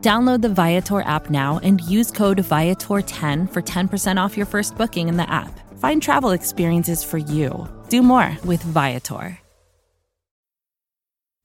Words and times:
Download 0.00 0.40
the 0.40 0.48
Viator 0.48 1.00
app 1.00 1.28
now 1.28 1.58
and 1.64 1.80
use 1.80 2.12
code 2.12 2.38
Viator10 2.38 3.52
for 3.52 3.62
10% 3.62 4.20
off 4.20 4.36
your 4.36 4.46
first 4.46 4.76
booking 4.76 5.08
in 5.08 5.16
the 5.16 5.28
app. 5.28 5.50
Find 5.80 6.00
travel 6.00 6.30
experiences 6.30 7.02
for 7.02 7.18
you. 7.18 7.68
Do 7.88 8.02
more 8.02 8.36
with 8.44 8.62
Viator. 8.62 9.40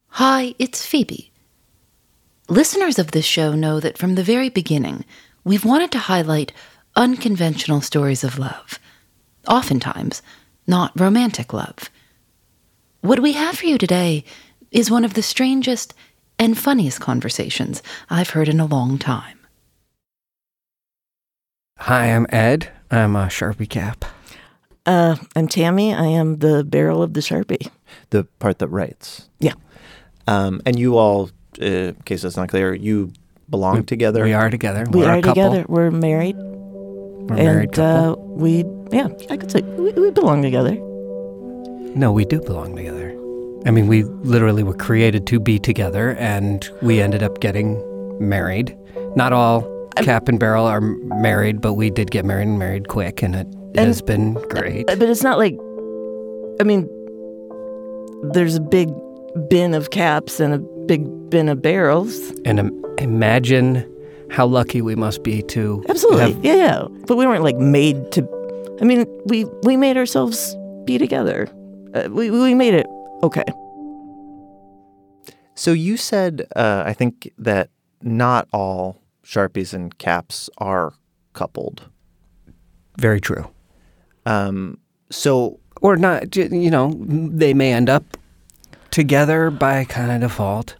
Hi, 0.10 0.54
it's 0.60 0.86
Phoebe. 0.86 1.32
Listeners 2.48 3.00
of 3.00 3.10
this 3.10 3.26
show 3.26 3.54
know 3.56 3.80
that 3.80 3.98
from 3.98 4.14
the 4.14 4.24
very 4.24 4.50
beginning, 4.50 5.06
we've 5.44 5.66
wanted 5.66 5.92
to 5.94 5.98
highlight 5.98 6.52
unconventional 6.96 7.82
stories 7.82 8.24
of 8.24 8.38
love. 8.38 8.78
Oftentimes, 9.48 10.22
not 10.68 11.00
romantic 11.00 11.54
love. 11.54 11.90
What 13.02 13.22
we 13.22 13.32
have 13.32 13.58
for 13.58 13.66
you 13.66 13.80
today 13.80 14.24
is 14.72 14.92
one 14.92 15.04
of 15.04 15.16
the 15.16 15.24
strangest 15.24 15.96
and 16.44 16.58
funniest 16.58 17.00
conversations 17.00 17.82
I've 18.10 18.32
heard 18.32 18.50
in 18.50 18.60
a 18.60 18.66
long 18.66 18.98
time. 18.98 19.40
Hi, 21.80 22.08
I'm 22.08 22.26
Ed. 22.30 22.70
I'm 22.92 23.16
a 23.16 23.28
Sharpie 23.28 23.70
cap. 23.70 24.04
Uh, 24.86 25.16
I'm 25.38 25.48
Tami. 25.48 25.98
I 25.98 26.06
am 26.08 26.40
the 26.40 26.66
barrel 26.66 27.02
of 27.02 27.14
the 27.14 27.22
Sharpie. 27.22 27.70
The 28.10 28.26
part 28.40 28.60
that 28.60 28.68
writes. 28.68 29.30
Yeah. 29.40 29.54
Um, 30.28 30.62
and 30.66 30.78
you 30.78 30.98
all, 30.98 31.30
uh, 31.62 31.66
in 31.66 31.96
case 32.04 32.24
that's 32.24 32.36
not 32.36 32.50
clear, 32.50 32.74
you 32.74 33.14
belong 33.50 33.78
We- 33.78 33.84
together. 33.84 34.24
We 34.26 34.34
are 34.34 34.50
together. 34.50 34.86
We 34.92 35.00
We're 35.00 35.10
are 35.10 35.18
a 35.18 35.22
couple. 35.22 35.44
together. 35.44 35.66
We're 35.70 35.92
married. 35.92 36.36
We're 36.36 37.36
and 37.36 37.46
married 37.46 37.72
couple. 37.72 38.12
Uh, 38.12 38.16
we, 38.36 38.66
yeah, 38.92 39.08
I 39.30 39.38
could 39.38 39.50
say 39.50 39.62
we, 39.62 39.94
we 39.94 40.12
belong 40.12 40.42
together. 40.42 40.76
no, 41.96 42.12
we 42.12 42.26
do 42.26 42.42
belong 42.42 42.76
together. 42.76 43.13
I 43.66 43.72
mean, 43.72 43.88
we 43.88 44.04
literally 44.04 44.64
were 44.64 44.74
created 44.76 45.26
to 45.28 45.40
be 45.40 45.58
together, 45.60 46.16
and 46.16 46.70
we 46.82 47.02
ended 47.02 47.24
up 47.24 47.40
getting 47.40 47.82
married. 48.20 48.78
Not 49.16 49.32
all 49.34 49.62
Cap 49.98 50.28
and 50.28 50.40
Barrel 50.40 50.66
are 50.66 50.82
married, 50.82 51.62
but 51.62 51.74
we 51.74 51.90
did 51.90 52.12
get 52.12 52.26
married 52.26 52.48
and 52.48 52.60
married 52.60 52.88
quick, 52.90 53.22
and 53.24 53.36
it 53.36 53.48
And- 53.76 53.88
has 53.88 54.02
been 54.02 54.34
great. 54.50 54.88
But 54.88 55.02
it's 55.04 55.24
not 55.24 55.38
like, 55.38 55.56
I 56.60 56.64
mean, 56.64 56.90
there's 58.34 58.56
a 58.56 58.62
big 58.62 58.90
bin 59.50 59.74
of 59.74 59.92
caps 59.92 60.40
and 60.40 60.54
a 60.54 60.60
big 60.88 61.06
bin 61.30 61.48
of 61.50 61.62
barrels. 61.62 62.18
And 62.46 62.60
im- 62.60 62.86
imagine 63.00 63.84
how 64.30 64.46
lucky 64.46 64.82
we 64.82 64.96
must 64.96 65.24
be 65.24 65.42
to 65.44 65.84
Absolutely. 65.90 66.34
have 66.34 66.46
yeah, 66.46 66.56
yeah. 66.56 66.88
But 67.08 67.18
we 67.18 67.26
weren't 67.28 67.44
like 67.44 67.58
made 67.58 68.12
to, 68.14 68.28
I 68.82 68.84
mean, 68.86 69.06
we, 69.26 69.46
we 69.64 69.78
made 69.78 69.96
ourselves 69.98 70.56
be 70.86 70.98
together. 70.98 71.48
Uh, 71.94 72.10
we, 72.12 72.30
we 72.32 72.54
made 72.56 72.74
it 72.74 72.88
okay. 73.24 73.44
So 75.56 75.72
you 75.72 75.98
said, 75.98 76.48
uh, 76.56 76.84
I 76.86 76.94
think 76.94 77.32
that 77.38 77.70
not 78.02 78.48
all 78.52 79.02
Sharpies 79.24 79.74
and 79.74 79.98
caps 79.98 80.50
are 80.58 80.94
coupled. 81.34 81.90
very 82.98 83.22
true. 83.22 83.50
Um, 84.26 84.78
so 85.10 85.60
Or 85.82 85.96
not, 85.96 86.36
you 86.36 86.70
know, 86.72 86.94
they 86.98 87.54
may 87.54 87.74
end 87.74 87.90
up 87.90 88.18
together 88.92 89.50
by 89.52 89.86
kind 89.86 90.12
of 90.12 90.22
default. 90.22 90.76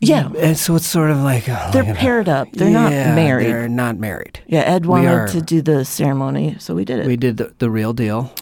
Yeah. 0.00 0.30
And 0.38 0.56
so 0.56 0.74
it's 0.76 0.86
sort 0.86 1.10
of 1.10 1.18
like 1.18 1.48
oh, 1.48 1.70
They're 1.72 1.94
paired 1.94 2.28
up. 2.28 2.48
They're 2.52 2.68
Yeah, 2.70 2.82
not 3.08 3.14
married. 3.14 3.46
They're 3.46 3.68
not 3.68 3.96
married. 3.98 4.40
Yeah, 4.46 4.60
Ed 4.60 4.86
wanted 4.86 5.08
are- 5.12 5.28
to 5.28 5.40
do 5.40 5.62
the 5.62 5.84
ceremony, 5.84 6.56
so 6.58 6.74
we 6.74 6.84
did 6.84 7.00
it. 7.00 7.06
We 7.06 7.16
did 7.16 7.36
the, 7.36 7.54
the 7.58 7.70
real 7.70 7.92
deal, 7.92 8.32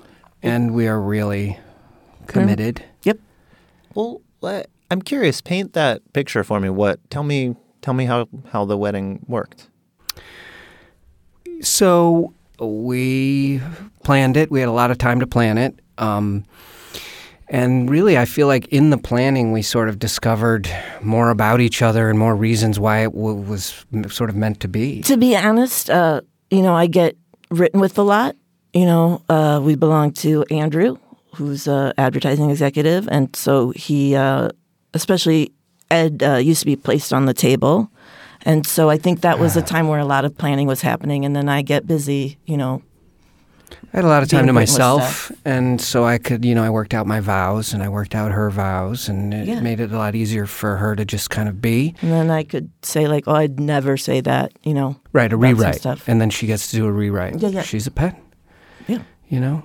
and 0.42 0.72
we 0.74 0.86
are 0.88 1.00
really 1.00 1.58
committed. 2.26 2.82
Well, 3.94 4.20
let- 4.40 4.68
I'm 4.90 5.02
curious. 5.02 5.40
Paint 5.40 5.72
that 5.74 6.00
picture 6.12 6.42
for 6.44 6.58
me. 6.60 6.68
What? 6.70 6.98
Tell 7.10 7.22
me. 7.22 7.54
Tell 7.82 7.94
me 7.94 8.04
how 8.06 8.28
how 8.52 8.64
the 8.64 8.76
wedding 8.76 9.24
worked. 9.28 9.68
So 11.62 12.32
we 12.58 13.60
planned 14.04 14.36
it. 14.36 14.50
We 14.50 14.60
had 14.60 14.68
a 14.68 14.72
lot 14.72 14.90
of 14.90 14.98
time 14.98 15.20
to 15.20 15.26
plan 15.26 15.58
it. 15.58 15.78
Um, 15.98 16.44
and 17.48 17.90
really, 17.90 18.16
I 18.16 18.24
feel 18.26 18.46
like 18.46 18.66
in 18.68 18.90
the 18.90 18.98
planning, 18.98 19.52
we 19.52 19.62
sort 19.62 19.88
of 19.88 19.98
discovered 19.98 20.68
more 21.02 21.30
about 21.30 21.60
each 21.60 21.82
other 21.82 22.08
and 22.08 22.18
more 22.18 22.36
reasons 22.36 22.78
why 22.78 22.98
it 23.00 23.12
w- 23.12 23.34
was 23.34 23.84
m- 23.92 24.08
sort 24.08 24.30
of 24.30 24.36
meant 24.36 24.60
to 24.60 24.68
be. 24.68 25.00
To 25.02 25.16
be 25.16 25.36
honest, 25.36 25.90
uh, 25.90 26.20
you 26.50 26.62
know, 26.62 26.74
I 26.74 26.86
get 26.86 27.16
written 27.50 27.80
with 27.80 27.98
a 27.98 28.02
lot. 28.02 28.36
You 28.72 28.84
know, 28.86 29.22
uh, 29.28 29.60
we 29.62 29.74
belong 29.74 30.12
to 30.14 30.44
Andrew, 30.50 30.96
who's 31.34 31.66
a 31.68 31.92
advertising 31.98 32.50
executive, 32.50 33.08
and 33.10 33.34
so 33.36 33.70
he, 33.70 34.14
uh, 34.16 34.48
especially 34.94 35.52
Ed, 35.90 36.22
uh, 36.22 36.36
used 36.36 36.60
to 36.60 36.66
be 36.66 36.76
placed 36.76 37.12
on 37.12 37.26
the 37.26 37.34
table, 37.34 37.90
and 38.42 38.66
so 38.66 38.90
I 38.90 38.96
think 38.98 39.20
that 39.22 39.38
was 39.38 39.56
a 39.56 39.62
time 39.62 39.88
where 39.88 39.98
a 40.00 40.04
lot 40.04 40.24
of 40.24 40.36
planning 40.36 40.66
was 40.66 40.80
happening, 40.82 41.24
and 41.24 41.34
then 41.34 41.48
I 41.48 41.62
get 41.62 41.86
busy, 41.86 42.38
you 42.46 42.56
know. 42.56 42.82
I 43.92 43.96
had 43.98 44.04
a 44.04 44.08
lot 44.08 44.22
of 44.22 44.28
time 44.28 44.46
to 44.46 44.52
myself, 44.52 45.30
and 45.44 45.80
so 45.80 46.04
I 46.04 46.18
could, 46.18 46.44
you 46.44 46.54
know, 46.54 46.62
I 46.62 46.70
worked 46.70 46.92
out 46.94 47.06
my 47.06 47.20
vows 47.20 47.72
and 47.72 47.82
I 47.82 47.88
worked 47.88 48.14
out 48.14 48.30
her 48.32 48.50
vows, 48.50 49.08
and 49.08 49.32
it 49.34 49.46
Yeah. 49.48 49.60
made 49.60 49.78
it 49.80 49.92
a 49.92 49.96
lot 49.98 50.14
easier 50.14 50.46
for 50.46 50.76
her 50.76 50.94
to 50.96 51.04
just 51.04 51.30
kind 51.30 51.48
of 51.48 51.60
be. 51.60 51.94
And 52.02 52.10
then 52.12 52.30
I 52.30 52.42
could 52.44 52.70
say 52.82 53.06
like, 53.08 53.24
"Oh, 53.28 53.34
I'd 53.34 53.58
never 53.60 53.96
say 53.96 54.20
that," 54.22 54.52
you 54.64 54.74
know. 54.74 54.96
Right, 55.12 55.32
a 55.32 55.36
rewrite. 55.36 55.76
stuff. 55.76 56.04
And 56.08 56.20
then 56.20 56.30
she 56.30 56.46
gets 56.46 56.70
to 56.70 56.76
do 56.76 56.86
a 56.86 56.92
rewrite. 56.92 57.40
Yeah, 57.40 57.48
yeah. 57.48 57.62
She's 57.62 57.86
a 57.86 57.90
pet. 57.92 58.20
Yeah. 58.88 59.02
You 59.28 59.38
know? 59.40 59.62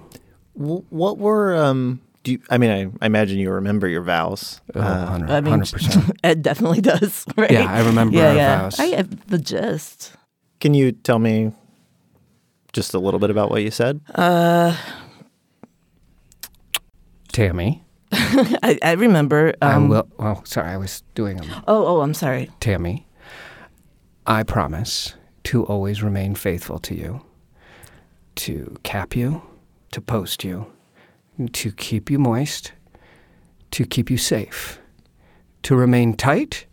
Wh- 0.55 0.91
What 0.91 1.17
were 1.17 1.55
um? 1.55 2.01
Do 2.23 2.31
you, 2.31 2.39
I 2.49 2.57
mean? 2.57 2.71
I, 2.71 2.85
I 3.03 3.05
imagine 3.05 3.37
you 3.37 3.51
remember 3.51 3.87
your 3.87 4.01
vows. 4.01 4.59
Oh, 4.73 4.81
Uh, 4.81 5.03
100, 5.05 5.29
I 5.29 5.41
mean, 5.41 5.59
100%. 5.59 6.17
Ed 6.23 6.41
definitely 6.41 6.81
does, 6.81 7.23
right? 7.37 7.51
Yeah, 7.51 7.69
I 7.69 7.85
remember 7.85 8.17
yeah, 8.17 8.29
our 8.29 8.35
yeah. 8.35 8.57
vows. 8.63 8.79
I 8.79 8.85
have 8.97 9.27
the 9.27 9.37
gist. 9.37 10.11
can 10.59 10.73
you 10.73 10.91
tell 10.91 11.19
me 11.19 11.51
just 12.73 12.93
a 12.95 12.99
little 12.99 13.19
bit 13.19 13.29
about 13.29 13.51
what 13.51 13.61
you 13.61 13.69
said? 13.71 14.01
Uh, 14.15 14.75
Tami. 17.31 17.81
I, 18.11 18.77
I 18.81 18.91
remember. 18.93 19.53
I 19.61 19.73
Um, 19.73 19.89
will. 19.89 20.07
Oh, 20.19 20.41
sorry. 20.45 20.69
I 20.69 20.77
was 20.77 21.03
doing 21.15 21.37
them. 21.37 21.47
Oh, 21.67 21.85
oh, 21.85 22.01
I'm 22.01 22.13
sorry. 22.13 22.49
Tami, 22.59 23.03
I 24.25 24.43
promise 24.43 25.13
to 25.45 25.63
always 25.65 26.01
remain 26.01 26.33
faithful 26.35 26.79
to 26.79 26.95
you, 26.95 27.21
to 28.35 28.77
cap 28.83 29.15
you, 29.15 29.41
to 29.95 30.01
post 30.01 30.43
you, 30.43 30.67
to 31.53 31.71
keep 31.71 32.11
you 32.11 32.19
moist, 32.19 32.73
to 33.71 33.85
keep 33.85 34.11
you 34.11 34.17
safe, 34.17 34.77
to 35.63 35.73
remain 35.73 36.13
tight 36.13 36.65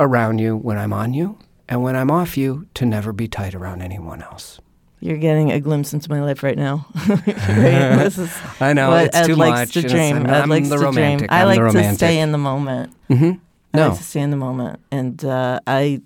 around 0.00 0.38
you 0.38 0.56
when 0.56 0.78
I'm 0.78 0.92
on 0.94 1.12
you, 1.12 1.38
and 1.68 1.82
when 1.82 1.94
I'm 1.94 2.10
off 2.10 2.38
you, 2.38 2.66
to 2.74 2.86
never 2.86 3.12
be 3.12 3.28
tight 3.28 3.54
around 3.54 3.82
anyone 3.82 4.22
else. 4.22 4.60
You're 5.00 5.18
getting 5.18 5.52
a 5.52 5.60
glimpse 5.60 5.92
into 5.92 6.08
my 6.08 6.22
life 6.22 6.42
right 6.42 6.56
now. 6.56 6.86
right? 7.08 7.20
I 8.62 8.72
know, 8.72 8.94
it's 8.96 9.14
Ed 9.14 9.26
too 9.26 9.36
likes 9.36 9.74
much, 9.74 9.82
to 9.82 9.86
dream. 9.86 10.16
I'm- 10.16 10.26
Ed 10.26 10.40
I'm 10.44 10.48
likes 10.48 10.70
the 10.70 10.76
to 10.78 10.82
romantic. 10.84 11.28
dream. 11.28 11.40
I 11.40 11.44
like 11.44 11.60
the 11.60 11.82
to 11.82 11.94
stay 11.94 12.18
in 12.18 12.32
the 12.32 12.38
moment. 12.38 12.94
Mm-hmm. 13.10 13.32
I 13.74 13.88
like 13.88 13.98
to 13.98 14.04
stay 14.04 14.20
in 14.20 14.30
the 14.30 14.36
moment, 14.38 14.80
and 14.90 15.22
uh, 15.22 15.60
I 15.66 16.00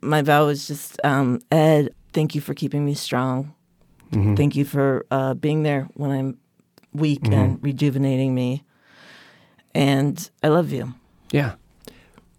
my 0.00 0.22
vow 0.22 0.46
was 0.46 0.68
just 0.68 1.00
um, 1.02 1.40
Ed. 1.50 1.92
Thank 2.12 2.36
you 2.36 2.40
for 2.40 2.54
keeping 2.54 2.84
me 2.84 2.94
strong. 2.94 3.52
Thank 4.12 4.56
you 4.56 4.64
for 4.64 5.04
uh, 5.10 5.34
being 5.34 5.62
there 5.62 5.88
when 5.94 6.10
I'm 6.10 6.38
weak 6.92 7.26
and 7.28 7.62
rejuvenating 7.62 8.34
me. 8.34 8.64
And 9.74 10.30
I 10.42 10.48
love 10.48 10.72
you. 10.72 10.94
Yeah. 11.32 11.56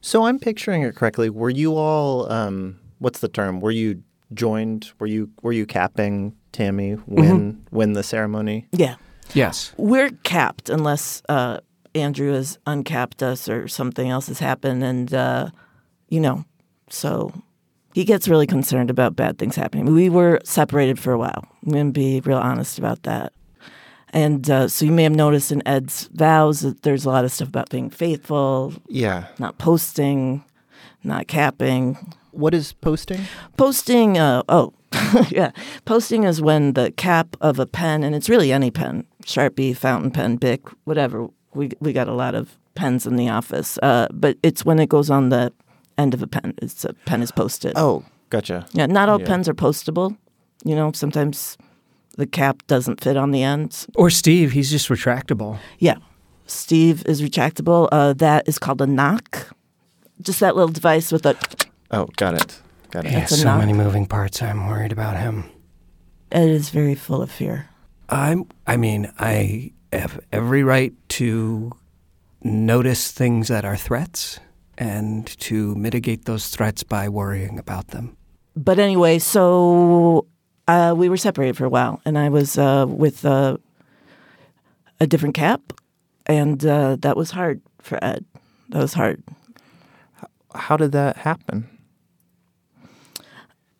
So 0.01 0.25
I'm 0.25 0.39
picturing 0.39 0.81
it 0.81 0.95
correctly. 0.95 1.29
Were 1.29 1.49
you 1.49 1.75
all 1.75 2.31
um, 2.31 2.79
what's 2.99 3.19
the 3.19 3.27
term? 3.27 3.59
Were 3.59 3.71
you 3.71 4.01
joined? 4.33 4.91
Were 4.99 5.07
you 5.07 5.29
were 5.43 5.51
you 5.51 5.65
capping 5.65 6.35
Tami 6.53 6.97
when 7.05 7.63
when 7.69 7.93
the 7.93 8.03
ceremony? 8.03 8.67
Yeah. 8.71 8.95
Yes. 9.33 9.73
We're 9.77 10.11
capped 10.23 10.69
unless 10.69 11.21
uh, 11.29 11.59
Andrew 11.93 12.33
has 12.33 12.57
uncapped 12.65 13.21
us 13.21 13.49
or 13.49 13.67
something 13.67 14.09
else 14.09 14.27
has 14.27 14.39
happened. 14.39 14.83
And, 14.83 15.13
uh, 15.13 15.49
you 16.09 16.19
know, 16.19 16.45
so 16.89 17.33
he 17.97 18.05
gets 18.05 18.27
really 18.27 18.45
concerned 18.45 18.91
about 18.91 19.15
bad 19.15 19.39
things 19.39 19.55
happening. 19.55 19.91
We 19.91 20.07
were 20.07 20.39
separated 20.43 20.99
for 20.99 21.13
a 21.13 21.17
while. 21.17 21.47
I'm 21.65 21.71
going 21.71 21.87
to 21.87 21.99
be 21.99 22.21
real 22.23 22.37
honest 22.37 22.77
about 22.77 23.01
that. 23.03 23.33
And 24.13 24.47
uh, 24.51 24.67
so 24.67 24.85
you 24.85 24.91
may 24.91 25.01
have 25.01 25.15
noticed 25.15 25.51
in 25.51 25.67
Ed's 25.67 26.07
vows 26.13 26.59
that 26.59 26.83
there's 26.83 27.05
a 27.05 27.09
lot 27.09 27.25
of 27.25 27.31
stuff 27.31 27.47
about 27.47 27.71
being 27.71 27.89
faithful, 27.89 28.71
Yeah. 28.87 29.23
not 29.39 29.57
posting, 29.57 30.43
not 31.03 31.25
capping. 31.27 31.97
What 32.29 32.53
is 32.53 32.71
posting? 32.73 33.21
Posting, 33.57 34.19
uh, 34.19 34.43
oh, 34.47 34.73
yeah. 35.29 35.49
Posting 35.85 36.23
is 36.23 36.39
when 36.39 36.73
the 36.73 36.91
cap 36.91 37.35
of 37.41 37.57
a 37.57 37.65
pen, 37.65 38.03
and 38.03 38.13
it's 38.13 38.29
really 38.29 38.51
any 38.51 38.69
pen, 38.69 39.05
Sharpie, 39.23 39.75
fountain 39.75 40.11
pen, 40.11 40.35
Bic, 40.35 40.61
whatever. 40.83 41.29
We, 41.55 41.71
we 41.79 41.93
got 41.93 42.07
a 42.07 42.13
lot 42.13 42.35
of 42.35 42.59
pens 42.75 43.07
in 43.07 43.15
the 43.15 43.27
office, 43.29 43.79
uh, 43.81 44.07
but 44.13 44.37
it's 44.43 44.63
when 44.63 44.77
it 44.77 44.87
goes 44.87 45.09
on 45.09 45.29
the 45.29 45.51
end 45.97 46.13
of 46.13 46.21
a 46.21 46.27
pen. 46.27 46.53
It's 46.61 46.85
a 46.85 46.93
pen 46.93 47.21
is 47.21 47.31
posted. 47.31 47.73
Oh, 47.75 48.05
gotcha. 48.29 48.65
Yeah, 48.73 48.85
not 48.85 49.09
all 49.09 49.19
yeah. 49.19 49.27
pens 49.27 49.49
are 49.49 49.53
postable. 49.53 50.17
You 50.63 50.75
know, 50.75 50.91
sometimes 50.91 51.57
the 52.17 52.27
cap 52.27 52.63
doesn't 52.67 53.01
fit 53.01 53.17
on 53.17 53.31
the 53.31 53.43
ends. 53.43 53.87
Or 53.95 54.09
Steve, 54.09 54.51
he's 54.51 54.69
just 54.71 54.89
retractable. 54.89 55.59
Yeah. 55.79 55.97
Steve 56.47 57.05
is 57.05 57.21
retractable. 57.21 57.89
Uh, 57.91 58.13
that 58.13 58.47
is 58.47 58.57
called 58.57 58.81
a 58.81 58.87
knock. 58.87 59.55
Just 60.21 60.39
that 60.39 60.55
little 60.55 60.71
device 60.71 61.11
with 61.11 61.25
a. 61.25 61.35
Oh, 61.91 62.07
got 62.15 62.33
it. 62.33 62.59
Got 62.89 63.05
it. 63.05 63.11
Yeah, 63.11 63.19
That's 63.19 63.37
so 63.37 63.43
knock. 63.45 63.59
many 63.59 63.73
moving 63.73 64.05
parts. 64.05 64.41
I'm 64.41 64.67
worried 64.67 64.91
about 64.91 65.17
him. 65.17 65.49
It 66.31 66.49
is 66.49 66.69
very 66.69 66.95
full 66.95 67.21
of 67.21 67.31
fear. 67.31 67.69
I'm. 68.09 68.47
I 68.65 68.77
mean, 68.77 69.11
I 69.19 69.73
have 69.93 70.19
every 70.31 70.63
right 70.63 70.93
to 71.09 71.71
notice 72.41 73.11
things 73.11 73.49
that 73.49 73.65
are 73.65 73.77
threats 73.77 74.39
and 74.77 75.25
to 75.39 75.75
mitigate 75.75 76.25
those 76.25 76.49
threats 76.49 76.83
by 76.83 77.09
worrying 77.09 77.57
about 77.59 77.87
them. 77.89 78.15
but 78.55 78.79
anyway, 78.79 79.19
so 79.19 80.25
uh, 80.67 80.93
we 80.97 81.09
were 81.09 81.17
separated 81.17 81.55
for 81.57 81.65
a 81.65 81.69
while, 81.69 82.01
and 82.05 82.17
I 82.17 82.29
was 82.29 82.57
uh, 82.57 82.85
with 82.87 83.23
uh, 83.25 83.57
a 84.99 85.07
different 85.07 85.35
cap, 85.35 85.73
and 86.25 86.65
uh, 86.65 86.97
that 87.01 87.15
was 87.15 87.31
hard 87.31 87.61
for 87.81 88.03
Ed. 88.03 88.25
That 88.69 88.81
was 88.81 88.93
hard. 88.93 89.23
How 90.53 90.75
did 90.77 90.91
that 90.91 91.17
happen? 91.17 91.69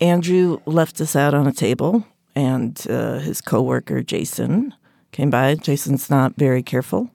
Andrew 0.00 0.60
left 0.64 1.00
us 1.00 1.16
out 1.16 1.34
on 1.34 1.46
a 1.46 1.52
table, 1.52 2.04
and 2.34 2.80
uh, 2.88 3.18
his 3.18 3.40
coworker 3.40 4.02
Jason 4.02 4.74
came 5.10 5.28
by. 5.30 5.56
Jason's 5.56 6.08
not 6.08 6.34
very 6.36 6.62
careful, 6.62 7.10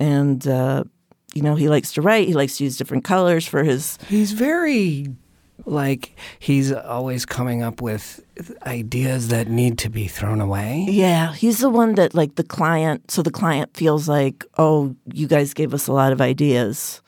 and 0.00 0.46
uh, 0.48 0.84
you 1.34 1.42
know 1.42 1.54
he 1.54 1.68
likes 1.68 1.92
to 1.94 2.02
write. 2.02 2.26
He 2.28 2.34
likes 2.34 2.56
to 2.58 2.64
use 2.64 2.76
different 2.76 3.04
colors 3.04 3.46
for 3.46 3.62
his 3.64 3.98
He's 4.08 4.32
very 4.32 5.08
like 5.66 6.16
he's 6.38 6.72
always 6.72 7.24
coming 7.24 7.62
up 7.62 7.80
with 7.80 8.20
ideas 8.66 9.28
that 9.28 9.48
need 9.48 9.78
to 9.78 9.88
be 9.88 10.08
thrown 10.08 10.40
away. 10.40 10.86
Yeah, 10.88 11.32
he's 11.34 11.58
the 11.60 11.70
one 11.70 11.94
that 11.94 12.14
like 12.14 12.34
the 12.34 12.44
client. 12.44 13.10
So 13.10 13.22
the 13.22 13.30
client 13.30 13.76
feels 13.76 14.08
like, 14.08 14.44
oh, 14.58 14.94
you 15.12 15.26
guys 15.26 15.54
gave 15.54 15.72
us 15.72 15.86
a 15.86 15.92
lot 15.92 16.12
of 16.12 16.20
ideas, 16.20 17.00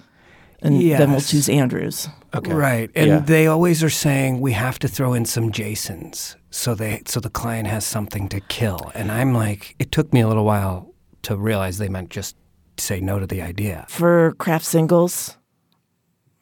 and 0.62 0.80
then 0.80 1.10
we'll 1.10 1.20
choose 1.20 1.48
Andrews. 1.48 2.08
Okay. 2.34 2.52
Right. 2.52 2.90
And 2.94 3.06
Yeah. 3.08 3.18
they 3.20 3.46
always 3.46 3.82
are 3.82 3.90
saying 3.90 4.40
we 4.40 4.52
have 4.52 4.78
to 4.80 4.88
throw 4.88 5.14
in 5.14 5.24
some 5.24 5.50
Jasons 5.52 6.36
so 6.50 6.74
they 6.74 7.02
so 7.06 7.20
the 7.20 7.30
client 7.30 7.68
has 7.68 7.84
something 7.84 8.28
to 8.28 8.40
kill. 8.40 8.90
And 8.94 9.10
I'm 9.10 9.32
like 9.34 9.74
it 9.78 9.90
took 9.90 10.12
me 10.12 10.20
a 10.20 10.28
little 10.28 10.44
while 10.44 10.92
to 11.22 11.36
realize 11.36 11.78
they 11.78 11.88
meant 11.88 12.10
just 12.10 12.36
say 12.78 13.00
no 13.00 13.18
to 13.18 13.26
the 13.26 13.42
idea. 13.42 13.86
For 13.88 14.32
Kraft 14.38 14.64
Singles, 14.64 15.36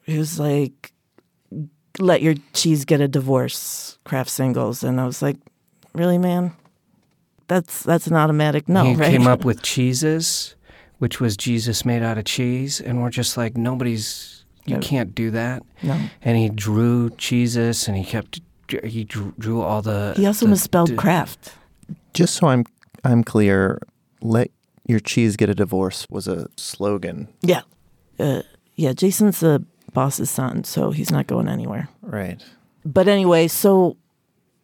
he 0.03 0.17
was 0.17 0.39
like, 0.39 0.91
let 1.99 2.21
your 2.21 2.35
cheese 2.53 2.85
get 2.85 3.01
a 3.01 3.07
divorce. 3.07 3.97
Kraft 4.03 4.29
Singles, 4.29 4.83
and 4.83 4.99
I 4.99 5.05
was 5.05 5.21
like, 5.21 5.37
really, 5.93 6.17
man. 6.17 6.53
That's 7.47 7.83
that's 7.83 8.07
an 8.07 8.15
automatic 8.15 8.67
no, 8.67 8.83
he 8.85 8.95
right? 8.95 9.11
came 9.11 9.27
up 9.27 9.45
with 9.45 9.61
Cheesus, 9.61 10.55
which 10.97 11.19
was 11.19 11.37
Jesus 11.37 11.85
made 11.85 12.01
out 12.01 12.17
of 12.17 12.25
cheese, 12.25 12.81
and 12.81 13.01
we're 13.03 13.11
just 13.11 13.37
like 13.37 13.55
nobody's 13.55 14.45
you 14.65 14.75
No. 14.75 14.81
can't 14.81 15.13
do 15.13 15.29
that. 15.31 15.61
no. 15.83 15.99
And 16.23 16.37
he 16.37 16.49
drew 16.49 17.11
Cheesus 17.11 17.87
and 17.87 17.95
he 17.95 18.03
kept 18.03 18.41
he 18.83 19.03
drew, 19.03 19.31
drew 19.37 19.61
all 19.61 19.83
the 19.83 20.15
He 20.17 20.25
also 20.25 20.47
the- 20.47 20.49
misspelled 20.51 20.89
the- 20.89 20.95
Kraft. 20.95 21.53
Just 22.15 22.33
so 22.33 22.47
I'm 22.47 22.65
I'm 23.03 23.23
clear, 23.23 23.79
let 24.21 24.49
your 24.85 24.99
cheese 24.99 25.35
get 25.35 25.49
a 25.49 25.55
divorce 25.55 26.05
was 26.09 26.27
a 26.27 26.47
slogan, 26.57 27.27
Yeah, 27.41 27.61
uh, 28.19 28.41
yeah. 28.75 28.93
Jason's 28.93 29.39
the 29.39 29.63
boss's 29.93 30.29
son, 30.29 30.63
so 30.63 30.91
he's 30.91 31.11
not 31.11 31.27
going 31.27 31.47
anywhere. 31.47 31.89
right? 32.01 32.43
but 32.85 33.07
anyway, 33.07 33.47
so 33.47 33.97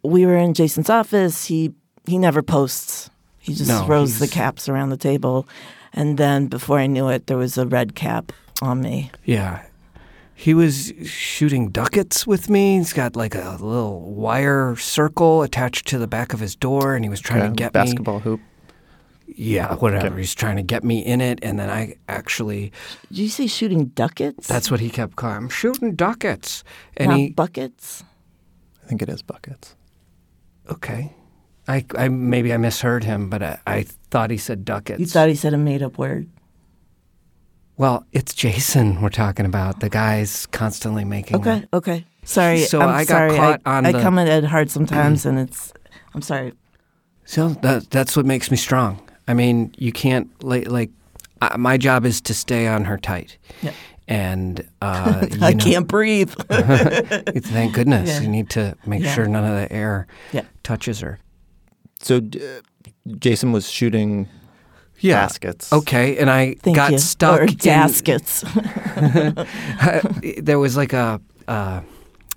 we 0.03 0.25
were 0.25 0.37
in 0.37 0.53
Jason's 0.53 0.89
office. 0.89 1.45
He 1.45 1.73
he 2.07 2.17
never 2.17 2.41
posts. 2.41 3.09
He 3.39 3.53
just 3.55 3.69
No, 3.69 3.85
throws 3.85 4.19
the 4.19 4.27
caps 4.27 4.69
around 4.69 4.89
the 4.89 4.97
table, 4.97 5.47
and 5.93 6.17
then 6.17 6.47
before 6.47 6.77
I 6.79 6.87
knew 6.87 7.07
it, 7.09 7.25
there 7.27 7.37
was 7.37 7.57
a 7.57 7.65
red 7.65 7.95
cap 7.95 8.31
on 8.61 8.81
me. 8.81 9.09
Yeah. 9.25 9.63
He 10.35 10.55
was 10.55 10.91
shooting 11.05 11.69
ducats 11.69 12.25
with 12.25 12.49
me. 12.49 12.77
He's 12.77 12.93
got 12.93 13.15
like 13.15 13.35
a 13.35 13.57
little 13.59 14.11
wire 14.11 14.75
circle 14.75 15.43
attached 15.43 15.87
to 15.89 15.99
the 15.99 16.07
back 16.07 16.33
of 16.33 16.39
his 16.39 16.55
door, 16.55 16.95
and 16.95 17.05
he 17.05 17.09
was 17.09 17.19
trying 17.21 17.41
Okay, 17.41 17.49
to 17.49 17.55
get 17.55 17.73
basketball 17.73 18.19
hoop. 18.19 18.39
Me. 19.37 19.43
Yeah, 19.43 19.75
whatever. 19.75 20.07
Okay. 20.07 20.17
He's 20.17 20.35
trying 20.35 20.57
to 20.57 20.63
get 20.63 20.83
me 20.83 20.99
in 20.99 21.21
it, 21.21 21.39
and 21.43 21.59
then 21.59 21.69
I 21.69 21.95
actually. 22.07 22.71
Did 23.09 23.17
you 23.19 23.29
say 23.29 23.47
shooting 23.47 23.85
ducats? 23.85 24.47
That's 24.47 24.69
what 24.71 24.79
he 24.79 24.89
kept 24.89 25.15
calling. 25.15 25.37
I'm 25.37 25.49
shooting 25.49 25.95
ducats, 25.95 26.63
and 26.97 27.09
not 27.09 27.17
he. 27.17 27.29
buckets. 27.31 28.03
I 28.83 28.87
think 28.87 29.01
it 29.01 29.09
is 29.09 29.21
buckets. 29.21 29.75
Okay. 30.69 31.13
I, 31.67 31.85
I 31.97 32.09
maybe 32.09 32.53
I 32.53 32.57
misheard 32.57 33.03
him, 33.03 33.29
but 33.29 33.41
I, 33.43 33.59
I 33.67 33.83
thought 34.09 34.31
he 34.31 34.37
said 34.37 34.65
ducats. 34.65 34.99
You 34.99 35.05
thought 35.05 35.29
he 35.29 35.35
said 35.35 35.53
a 35.53 35.57
made 35.57 35.81
up 35.83 35.97
word. 35.97 36.27
Well, 37.77 38.05
it's 38.11 38.33
Jason 38.33 39.01
we're 39.01 39.09
talking 39.09 39.45
about. 39.45 39.79
The 39.79 39.89
guy's 39.89 40.45
constantly 40.47 41.05
making. 41.05 41.37
Okay, 41.37 41.65
okay. 41.73 42.05
Sorry, 42.23 42.59
So 42.59 42.81
I'm 42.81 42.89
I 42.89 42.99
got 43.05 43.07
sorry. 43.07 43.35
caught 43.35 43.61
I, 43.65 43.77
on 43.77 43.85
I 43.85 43.91
the- 43.93 44.01
come 44.01 44.19
at 44.19 44.27
Ed 44.27 44.43
hard 44.45 44.69
sometimes, 44.69 45.25
and 45.25 45.39
it's. 45.39 45.73
I'm 46.13 46.21
sorry. 46.21 46.53
So 47.25 47.49
that 47.61 47.89
that's 47.89 48.17
what 48.17 48.25
makes 48.25 48.51
me 48.51 48.57
strong. 48.57 49.01
I 49.27 49.33
mean, 49.33 49.73
you 49.77 49.91
can't 49.91 50.29
like 50.43 50.67
like 50.69 50.89
uh, 51.41 51.57
my 51.57 51.77
job 51.77 52.05
is 52.05 52.21
to 52.21 52.33
stay 52.33 52.67
on 52.67 52.85
her 52.85 52.97
tight. 52.97 53.37
Yeah. 53.61 53.71
And 54.07 54.67
uh, 54.81 55.27
you 55.31 55.37
I 55.41 55.53
know, 55.53 55.63
can't 55.63 55.87
breathe. 55.87 56.31
Thank 56.49 57.73
goodness. 57.73 58.09
Yeah. 58.09 58.19
You 58.21 58.27
need 58.27 58.49
to 58.51 58.75
make 58.85 59.03
Yeah. 59.03 59.13
sure 59.13 59.27
none 59.27 59.43
of 59.45 59.55
the 59.55 59.71
air 59.71 60.07
Yeah. 60.33 60.43
touches 60.63 60.99
her. 60.99 61.19
So 61.99 62.19
d- 62.19 62.41
Jason 63.19 63.51
was 63.51 63.69
shooting 63.69 64.27
baskets. 65.03 65.71
Okay, 65.73 66.17
and 66.17 66.29
I 66.29 66.55
Thank 66.55 66.75
got 66.75 66.91
you. 66.91 66.99
stuck. 66.99 67.39
Or 67.39 67.43
in- 67.43 67.53
gaskets. 67.55 68.43
there 70.41 70.59
was 70.59 70.75
like 70.77 70.93
a, 70.93 71.21
uh 71.47 71.81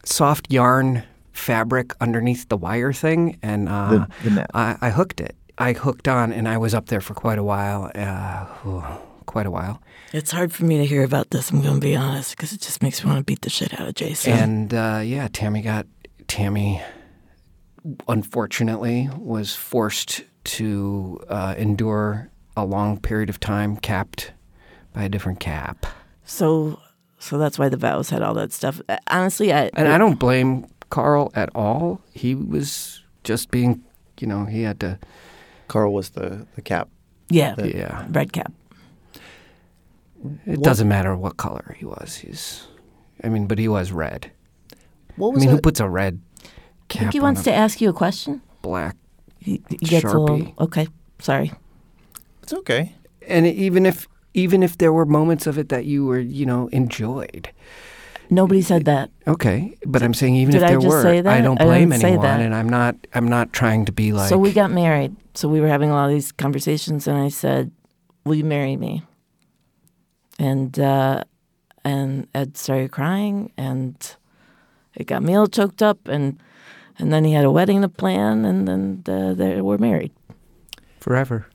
soft 0.05 0.53
yarn 0.53 1.03
fabric 1.33 1.93
underneath 2.01 2.49
the 2.49 2.57
wire 2.57 2.93
thing, 2.93 3.39
and 3.43 3.69
uh, 3.69 3.91
The- 3.91 4.09
the 4.25 4.31
net. 4.31 4.51
I, 4.55 4.77
I 4.81 4.91
hooked 4.91 5.21
it. 5.21 5.35
I 5.59 5.73
hooked 5.73 6.09
on, 6.09 6.33
and 6.33 6.49
I 6.49 6.57
was 6.59 6.75
up 6.75 6.87
there 6.87 7.01
for 7.01 7.15
quite 7.15 7.39
a 7.39 7.45
while. 7.45 7.91
Uh, 7.95 8.47
ooh, 8.67 8.85
quite 9.27 9.47
a 9.47 9.51
while. 9.51 9.81
it's 10.13 10.31
hard 10.31 10.53
for 10.53 10.65
me 10.65 10.79
to 10.79 10.87
hear 10.87 11.03
about 11.05 11.31
this. 11.31 11.51
I'm 11.51 11.63
going 11.63 11.75
to 11.75 11.81
be 11.81 11.97
honest, 11.97 12.37
because 12.37 12.53
it 12.53 12.61
just 12.61 12.83
makes 12.83 13.03
me 13.03 13.11
want 13.11 13.19
to 13.21 13.25
beat 13.25 13.43
the 13.43 13.51
shit 13.51 13.79
out 13.81 13.89
of 13.89 13.95
Jason. 13.95 14.33
And 14.33 14.75
uh, 14.75 15.01
yeah, 15.05 15.29
Tami 15.29 15.63
got 15.63 15.87
Tami. 16.27 16.83
Unfortunately, 18.09 19.11
was 19.19 19.55
forced 19.55 20.23
to 20.45 21.21
uh, 21.29 21.55
endure 21.59 22.31
a 22.57 22.65
long 22.65 22.99
period 22.99 23.29
of 23.29 23.39
time, 23.41 23.77
capped 23.77 24.33
by 24.95 25.03
a 25.05 25.09
different 25.09 25.39
cap. 25.41 25.87
So, 26.25 26.81
so 27.19 27.37
that's 27.37 27.59
why 27.59 27.69
the 27.69 27.77
vows 27.77 28.09
had 28.11 28.23
all 28.23 28.33
that 28.35 28.53
stuff. 28.53 28.81
Uh, 28.89 28.97
Honestly, 29.09 29.53
I 29.53 29.71
And 29.75 29.89
I 29.89 29.99
don't 29.99 30.19
blame 30.19 30.67
Carl 30.89 31.31
at 31.35 31.51
all. 31.55 32.01
He 32.13 32.35
was 32.35 33.03
just 33.23 33.51
being, 33.51 33.85
you 34.19 34.27
know, 34.27 34.45
he 34.47 34.63
had 34.63 34.81
to. 34.81 34.99
Carl 35.69 35.93
was 35.93 36.11
the, 36.11 36.47
the 36.57 36.63
cap. 36.63 36.89
yeah, 37.29 37.55
Yeah, 37.59 38.07
red 38.11 38.33
cap. 38.33 38.53
it 40.47 40.63
doesn't 40.63 40.89
matter 40.89 41.17
what 41.17 41.37
color 41.37 41.75
he 41.79 41.85
was. 41.85 42.17
He's, 42.17 42.67
I 43.23 43.29
mean, 43.29 43.47
but 43.47 43.59
he 43.59 43.69
was 43.69 43.93
red. 43.93 44.31
What 45.17 45.31
I 45.31 45.35
was 45.35 45.45
mean, 45.47 45.55
who 45.55 45.61
puts 45.61 45.81
a 45.81 45.89
red 45.89 46.21
I 46.91 46.99
think 46.99 47.13
he 47.13 47.19
on 47.19 47.25
wants 47.25 47.41
a 47.43 47.45
to 47.45 47.53
ask 47.55 47.81
you 47.81 47.89
a 47.89 47.93
question. 47.93 48.41
black? 48.63 48.97
He, 49.39 49.63
he 49.69 49.77
gets 49.79 50.05
a 50.05 50.19
little, 50.19 50.39
Sharpie. 50.39 50.59
okay. 50.61 50.89
Sorry. 51.19 51.53
It's 52.43 52.53
okay. 52.53 52.95
And 53.27 53.47
even 53.47 53.87
if 53.87 54.09
even 54.35 54.63
if 54.63 54.79
there 54.79 54.93
were 54.93 55.07
moments 55.07 55.47
of 55.47 55.59
it 55.59 55.69
that 55.69 55.85
you 55.85 56.05
were, 56.05 56.19
you 56.19 56.45
know, 56.47 56.69
enjoyed. 56.69 57.51
Nobody 58.35 58.63
said 58.63 58.85
that. 58.87 59.11
Okay, 59.29 59.77
but 59.87 60.03
I'm 60.03 60.13
saying 60.15 60.35
even 60.37 60.53
Did 60.53 60.63
if 60.63 60.67
I 60.67 60.71
there 60.73 60.81
just 60.81 60.89
were, 60.89 61.03
say 61.03 61.19
I 61.21 61.41
don't 61.41 61.61
I 61.61 61.65
blame 61.65 61.91
didn't 61.91 62.01
say 62.03 62.09
anyone, 62.09 62.27
that. 62.27 62.41
and 62.41 62.55
I'm 62.55 62.69
not. 62.69 62.97
I'm 63.15 63.29
not 63.29 63.53
trying 63.53 63.85
to 63.87 63.93
be 63.93 64.13
like. 64.13 64.29
so 64.29 64.37
we 64.37 64.53
got 64.53 64.71
married. 64.71 65.15
So 65.35 65.49
we 65.49 65.61
were 65.61 65.69
having 65.69 65.91
a 65.91 65.95
lot 65.95 66.07
of 66.07 66.11
these 66.13 66.33
conversations, 66.33 67.07
and 67.07 67.17
I 67.17 67.29
said, 67.29 67.71
"Will 68.25 68.35
you 68.35 68.45
marry 68.45 68.77
me?" 68.77 69.03
And 70.39 70.79
uh, 70.79 71.25
and 71.85 72.27
Ed 72.35 72.57
started 72.57 72.91
crying, 72.91 73.53
and 73.57 73.95
it 74.95 75.07
got 75.07 75.23
me 75.23 75.35
all 75.35 75.47
choked 75.47 75.83
up, 75.83 76.09
and 76.09 76.41
and 76.99 77.13
then 77.13 77.25
he 77.25 77.33
had 77.33 77.45
a 77.45 77.51
wedding 77.51 77.83
to 77.83 77.89
plan, 77.89 78.45
and 78.45 78.67
then 78.67 79.03
uh, 79.07 79.35
they 79.35 79.61
were 79.61 79.79
married. 79.79 80.13
forever. 81.01 81.47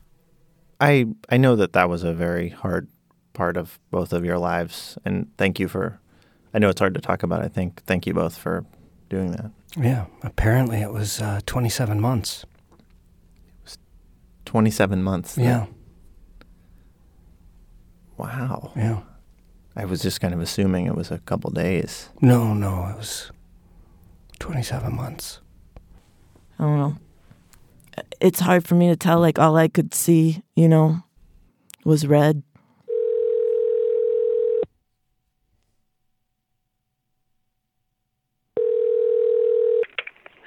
I 0.80 1.06
I 1.28 1.36
know 1.36 1.56
that 1.56 1.72
that 1.74 1.90
was 1.90 2.04
a 2.04 2.14
very 2.14 2.48
hard 2.48 2.88
part 3.34 3.56
of 3.56 3.78
both 3.90 4.12
of 4.14 4.24
your 4.24 4.38
lives, 4.38 4.96
and 5.04 5.28
thank 5.36 5.60
you 5.60 5.68
for. 5.68 6.00
I 6.52 6.58
know 6.58 6.68
it's 6.68 6.80
hard 6.80 6.94
to 6.94 7.00
talk 7.00 7.22
about. 7.22 7.42
I 7.42 7.48
think 7.48 7.82
thank 7.84 8.06
you 8.06 8.14
both 8.14 8.36
for 8.36 8.64
doing 9.08 9.32
that. 9.32 9.50
Yeah. 9.76 10.06
Apparently, 10.22 10.80
it 10.80 10.92
was 10.92 11.20
uh, 11.20 11.40
27 11.46 12.00
months. 12.00 12.44
It 12.72 13.64
was 13.64 13.78
Twenty-seven 14.44 15.02
months. 15.02 15.34
that- 15.36 15.42
Yeah. 15.42 15.66
Wow. 18.16 18.72
Yeah. 18.76 19.00
I 19.76 19.84
was 19.84 20.02
just 20.02 20.20
kind 20.20 20.34
of 20.34 20.40
assuming 20.40 20.86
it 20.86 20.94
was 20.94 21.10
a 21.10 21.18
couple 21.20 21.50
days. 21.50 22.10
No, 22.20 22.52
no, 22.52 22.86
it 22.88 22.96
was 22.96 23.30
27 24.40 24.94
months. 24.94 25.40
I 26.58 26.64
don't 26.64 26.78
know. 26.78 26.96
It's 28.20 28.40
hard 28.40 28.66
for 28.66 28.74
me 28.74 28.88
to 28.88 28.96
tell. 28.96 29.20
Like 29.20 29.38
all 29.38 29.56
I 29.56 29.68
could 29.68 29.94
see, 29.94 30.42
you 30.56 30.68
know, 30.68 31.02
was 31.84 32.06
red. 32.06 32.42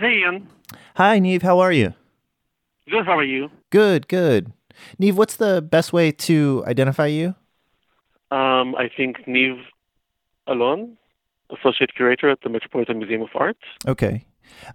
Hey, 0.03 0.19
Ian. 0.19 0.49
Hi, 0.97 1.17
Niv. 1.17 1.43
How 1.43 1.59
are 1.59 1.71
you? 1.71 1.93
Good. 2.89 3.05
How 3.05 3.17
are 3.17 3.23
you? 3.23 3.49
Good. 3.69 4.09
Good. 4.09 4.51
Niv, 5.01 5.13
what's 5.13 5.37
the 5.37 5.61
best 5.61 5.93
way 5.93 6.11
to 6.11 6.61
identify 6.67 7.05
you? 7.05 7.35
Um, 8.29 8.75
I 8.75 8.89
think 8.97 9.19
Niv 9.25 9.61
Allon, 10.45 10.97
Associate 11.57 11.89
Curator 11.95 12.29
at 12.29 12.39
the 12.41 12.49
Metropolitan 12.49 12.97
Museum 12.97 13.21
of 13.21 13.29
Art. 13.33 13.55
Okay. 13.87 14.25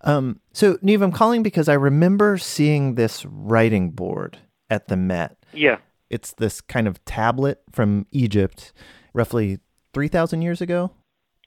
Um, 0.00 0.40
so, 0.54 0.78
Niv, 0.78 1.02
I'm 1.02 1.12
calling 1.12 1.42
because 1.42 1.68
I 1.68 1.75
remember 1.75 2.38
seeing 2.38 2.94
this 2.94 3.26
writing 3.26 3.90
board 3.90 4.38
at 4.70 4.88
the 4.88 4.97
Met. 4.97 5.37
Yeah. 5.52 5.76
It's 6.08 6.32
this 6.32 6.62
kind 6.62 6.88
of 6.88 7.04
tablet 7.04 7.61
from 7.70 8.06
Egypt, 8.12 8.73
roughly 9.12 9.58
3,000 9.92 10.40
years 10.40 10.62
ago? 10.62 10.90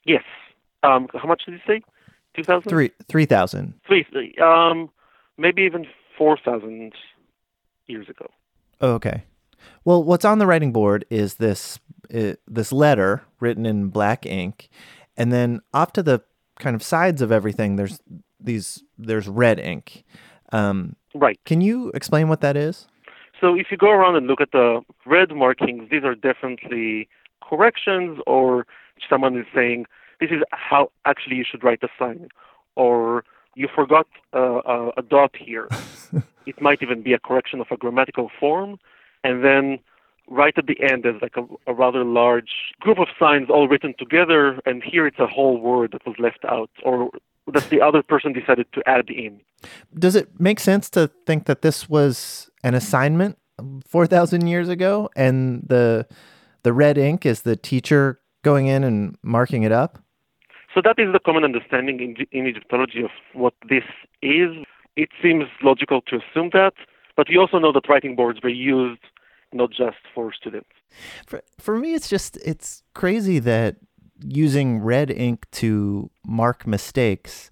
Yes. 0.04 0.22
Um, 0.84 1.08
how 1.20 1.26
much 1.26 1.42
did 1.46 1.54
you 1.54 1.60
say? 1.66 1.82
Two 2.34 2.44
thousand. 2.44 2.70
Three 2.70 2.90
3,000. 3.08 3.74
Three. 3.86 4.06
Um, 4.42 4.90
maybe 5.38 5.62
even 5.62 5.86
four 6.16 6.38
thousand 6.42 6.92
years 7.86 8.08
ago. 8.08 8.26
Oh, 8.80 8.92
okay. 8.94 9.24
Well, 9.84 10.02
what's 10.02 10.24
on 10.24 10.38
the 10.38 10.46
writing 10.46 10.72
board 10.72 11.04
is 11.10 11.34
this 11.34 11.78
uh, 12.14 12.34
this 12.48 12.72
letter 12.72 13.22
written 13.40 13.66
in 13.66 13.88
black 13.88 14.24
ink, 14.26 14.68
and 15.16 15.32
then 15.32 15.60
off 15.74 15.92
to 15.94 16.02
the 16.02 16.22
kind 16.58 16.74
of 16.76 16.82
sides 16.82 17.22
of 17.22 17.30
everything, 17.32 17.76
there's 17.76 18.00
these 18.40 18.82
there's 18.98 19.28
red 19.28 19.58
ink. 19.60 20.04
Um, 20.52 20.96
Right. 21.14 21.38
can 21.44 21.60
you 21.60 21.90
explain 21.94 22.28
what 22.28 22.40
that 22.40 22.56
is? 22.56 22.86
So 23.38 23.54
if 23.54 23.66
you 23.70 23.76
go 23.76 23.90
around 23.90 24.16
and 24.16 24.26
look 24.26 24.40
at 24.40 24.52
the 24.52 24.80
red 25.04 25.30
markings, 25.34 25.90
these 25.90 26.04
are 26.04 26.14
definitely 26.14 27.08
corrections, 27.46 28.18
or 28.26 28.66
someone 29.10 29.36
is 29.36 29.44
saying 29.54 29.84
this 30.22 30.30
is 30.30 30.42
how 30.52 30.92
actually 31.04 31.36
you 31.36 31.44
should 31.48 31.64
write 31.64 31.82
a 31.82 31.88
sign, 31.98 32.28
or 32.76 33.24
you 33.56 33.68
forgot 33.74 34.06
uh, 34.32 34.60
a, 34.64 34.90
a 34.98 35.02
dot 35.02 35.34
here. 35.36 35.66
it 36.46 36.60
might 36.60 36.80
even 36.80 37.02
be 37.02 37.12
a 37.12 37.18
correction 37.18 37.60
of 37.60 37.66
a 37.72 37.76
grammatical 37.76 38.30
form, 38.38 38.78
and 39.24 39.44
then 39.44 39.80
right 40.28 40.54
at 40.56 40.66
the 40.68 40.80
end 40.80 41.02
there's 41.02 41.20
like 41.20 41.36
a, 41.36 41.44
a 41.66 41.74
rather 41.74 42.04
large 42.04 42.52
group 42.80 42.98
of 43.00 43.08
signs 43.18 43.50
all 43.50 43.66
written 43.66 43.94
together, 43.98 44.60
and 44.64 44.84
here 44.84 45.08
it's 45.08 45.18
a 45.18 45.26
whole 45.26 45.60
word 45.60 45.90
that 45.90 46.06
was 46.06 46.14
left 46.20 46.44
out, 46.48 46.70
or 46.84 47.10
that 47.52 47.68
the 47.70 47.80
other 47.80 48.00
person 48.00 48.32
decided 48.32 48.66
to 48.72 48.80
add 48.86 49.10
in. 49.10 49.40
Does 49.98 50.14
it 50.14 50.40
make 50.40 50.60
sense 50.60 50.88
to 50.90 51.10
think 51.26 51.46
that 51.46 51.62
this 51.62 51.88
was 51.88 52.48
an 52.62 52.74
assignment 52.74 53.38
4,000 53.88 54.46
years 54.46 54.68
ago, 54.68 55.10
and 55.16 55.64
the 55.66 56.06
the 56.62 56.72
red 56.72 56.96
ink 56.96 57.26
is 57.26 57.42
the 57.42 57.56
teacher 57.56 58.20
going 58.44 58.68
in 58.68 58.84
and 58.84 59.16
marking 59.22 59.64
it 59.64 59.72
up? 59.72 59.98
So 60.74 60.80
that 60.82 60.98
is 60.98 61.12
the 61.12 61.20
common 61.20 61.44
understanding 61.44 62.00
in, 62.00 62.26
in 62.32 62.46
Egyptology 62.46 63.02
of 63.02 63.10
what 63.34 63.54
this 63.68 63.84
is. 64.22 64.50
It 64.96 65.10
seems 65.22 65.44
logical 65.62 66.00
to 66.02 66.16
assume 66.16 66.50
that, 66.52 66.74
but 67.16 67.28
we 67.28 67.36
also 67.36 67.58
know 67.58 67.72
that 67.72 67.88
writing 67.88 68.14
boards 68.16 68.40
were 68.42 68.50
used 68.50 69.00
not 69.52 69.70
just 69.70 69.98
for 70.14 70.32
students. 70.32 70.70
For, 71.26 71.42
for 71.58 71.78
me, 71.78 71.94
it's 71.94 72.08
just 72.08 72.36
it's 72.44 72.82
crazy 72.94 73.38
that 73.40 73.76
using 74.24 74.80
red 74.80 75.10
ink 75.10 75.46
to 75.52 76.10
mark 76.26 76.66
mistakes 76.66 77.50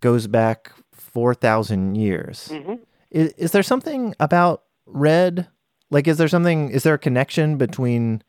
goes 0.00 0.26
back 0.26 0.72
four 0.92 1.34
thousand 1.34 1.94
years. 1.96 2.48
hmm 2.48 2.74
Is, 3.10 3.32
is 3.32 3.52
there 3.52 3.62
something 3.62 4.14
about 4.20 4.64
red? 4.86 5.48
Like, 5.90 6.06
is 6.06 6.18
there 6.18 6.28
something? 6.28 6.70
Is 6.70 6.82
there 6.82 6.94
a 6.94 6.98
connection 6.98 7.56
between 7.56 8.22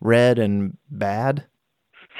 red 0.00 0.38
and 0.38 0.76
bad? 0.88 1.44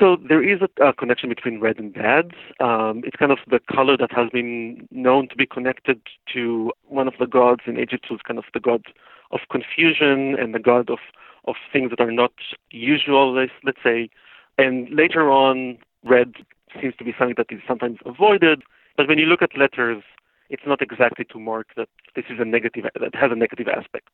So 0.01 0.17
there 0.17 0.43
is 0.43 0.61
a, 0.63 0.89
a 0.89 0.95
connection 0.95 1.29
between 1.29 1.61
red 1.61 1.79
and 1.79 1.93
bad. 1.93 2.33
Um, 2.59 3.03
it's 3.05 3.17
kind 3.17 3.31
of 3.31 3.39
the 3.49 3.61
color 3.71 3.99
that 3.99 4.11
has 4.13 4.31
been 4.31 4.89
known 4.91 5.29
to 5.29 5.37
be 5.37 5.45
connected 5.45 6.01
to 6.33 6.73
one 6.89 7.07
of 7.07 7.15
the 7.21 7.27
gods 7.27 7.61
in 7.67 7.79
Egypt, 7.79 8.07
who's 8.09 8.23
kind 8.27 8.39
of 8.39 8.47
the 8.55 8.61
god 8.61 8.83
of 9.31 9.41
confusion 9.53 10.37
and 10.41 10.55
the 10.55 10.59
god 10.59 10.89
of, 10.89 11.01
of 11.47 11.57
things 11.71 11.91
that 11.91 12.01
are 12.01 12.11
not 12.11 12.33
usual, 12.71 13.35
let's, 13.35 13.53
say. 13.85 14.09
And 14.57 14.89
later 14.89 15.31
on, 15.31 15.77
red 16.03 16.33
seems 16.81 16.95
to 16.97 17.05
be 17.05 17.15
something 17.19 17.35
that 17.37 17.47
is 17.51 17.61
sometimes 17.69 17.99
avoided. 18.07 18.63
But 18.97 19.07
when 19.07 19.19
you 19.19 19.27
look 19.27 19.43
at 19.43 19.57
letters, 19.57 20.03
it's 20.49 20.63
not 20.67 20.81
exactly 20.81 21.27
to 21.27 21.39
mark 21.39 21.69
that 21.77 21.89
this 22.17 22.25
is 22.31 22.41
a 22.41 22.45
negative, 22.45 22.87
that 22.99 23.15
has 23.15 23.31
a 23.31 23.37
negative 23.37 23.69
aspect. 23.69 24.09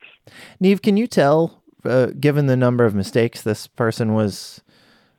Niv, 0.63 0.83
can 0.83 0.97
you 0.97 1.07
tell, 1.07 1.63
uh, 1.85 2.07
given 2.19 2.47
the 2.47 2.57
number 2.57 2.85
of 2.85 2.95
mistakes 2.95 3.43
this 3.43 3.69
person 3.69 4.15
was 4.15 4.63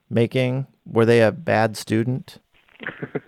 making, 0.09 0.67
were 0.85 1.05
they 1.05 1.21
a 1.21 1.31
bad 1.31 1.77
student? 1.77 2.39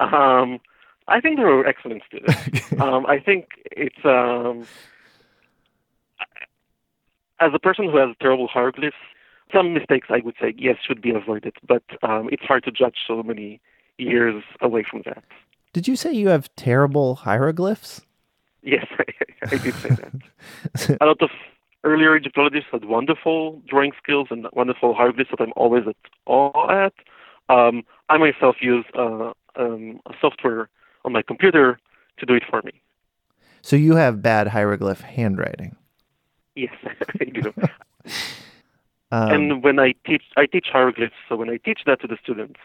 Um, 0.00 0.60
I 1.08 1.20
think 1.20 1.36
they 1.36 1.44
were 1.44 1.66
excellent 1.66 2.02
students. 2.06 2.72
um, 2.80 3.06
I 3.06 3.18
think 3.18 3.48
it's 3.72 4.04
um, 4.04 4.66
as 7.40 7.50
a 7.54 7.58
person 7.58 7.90
who 7.90 7.96
has 7.98 8.14
terrible 8.20 8.48
hieroglyphs, 8.48 8.96
some 9.52 9.72
mistakes 9.74 10.08
I 10.10 10.20
would 10.24 10.34
say 10.40 10.54
yes 10.56 10.76
should 10.86 11.00
be 11.00 11.10
avoided, 11.10 11.54
but 11.66 11.84
um, 12.02 12.28
it's 12.32 12.42
hard 12.42 12.64
to 12.64 12.72
judge 12.72 12.96
so 13.06 13.22
many 13.22 13.60
years 13.98 14.42
away 14.60 14.84
from 14.88 15.02
that. 15.04 15.22
Did 15.72 15.86
you 15.86 15.96
say 15.96 16.12
you 16.12 16.28
have 16.28 16.54
terrible 16.56 17.16
hieroglyphs? 17.16 18.02
Yes, 18.62 18.86
I 19.46 19.56
did 19.56 19.74
say 19.74 19.90
that. 19.90 20.98
a 21.00 21.06
lot 21.06 21.22
of 21.22 21.30
earlier 21.86 22.16
Egyptologists 22.16 22.68
had 22.72 22.84
wonderful 22.84 23.62
drawing 23.66 23.92
skills 24.02 24.26
and 24.30 24.46
wonderful 24.52 24.92
hieroglyphs 24.92 25.30
that 25.30 25.40
I'm 25.40 25.52
always 25.56 25.84
at 25.86 25.96
awe 26.26 26.86
at. 26.86 26.92
Um, 27.48 27.84
I 28.08 28.18
myself 28.18 28.56
use 28.60 28.84
uh, 28.98 29.32
um, 29.54 30.00
a 30.06 30.14
software 30.20 30.68
on 31.04 31.12
my 31.12 31.22
computer 31.22 31.78
to 32.18 32.26
do 32.26 32.34
it 32.34 32.42
for 32.50 32.60
me. 32.62 32.72
So 33.62 33.76
you 33.76 33.94
have 33.96 34.20
bad 34.20 34.48
hieroglyph 34.48 35.00
handwriting. 35.00 35.76
Yes, 36.56 36.74
I 37.20 37.24
do. 37.24 37.52
Um, 39.12 39.30
and 39.30 39.62
when 39.62 39.78
I 39.78 39.94
teach, 40.04 40.24
I 40.36 40.46
teach 40.46 40.66
hieroglyphs. 40.72 41.14
So 41.28 41.36
when 41.36 41.48
I 41.48 41.58
teach 41.58 41.80
that 41.86 42.00
to 42.00 42.08
the 42.08 42.18
students, 42.22 42.58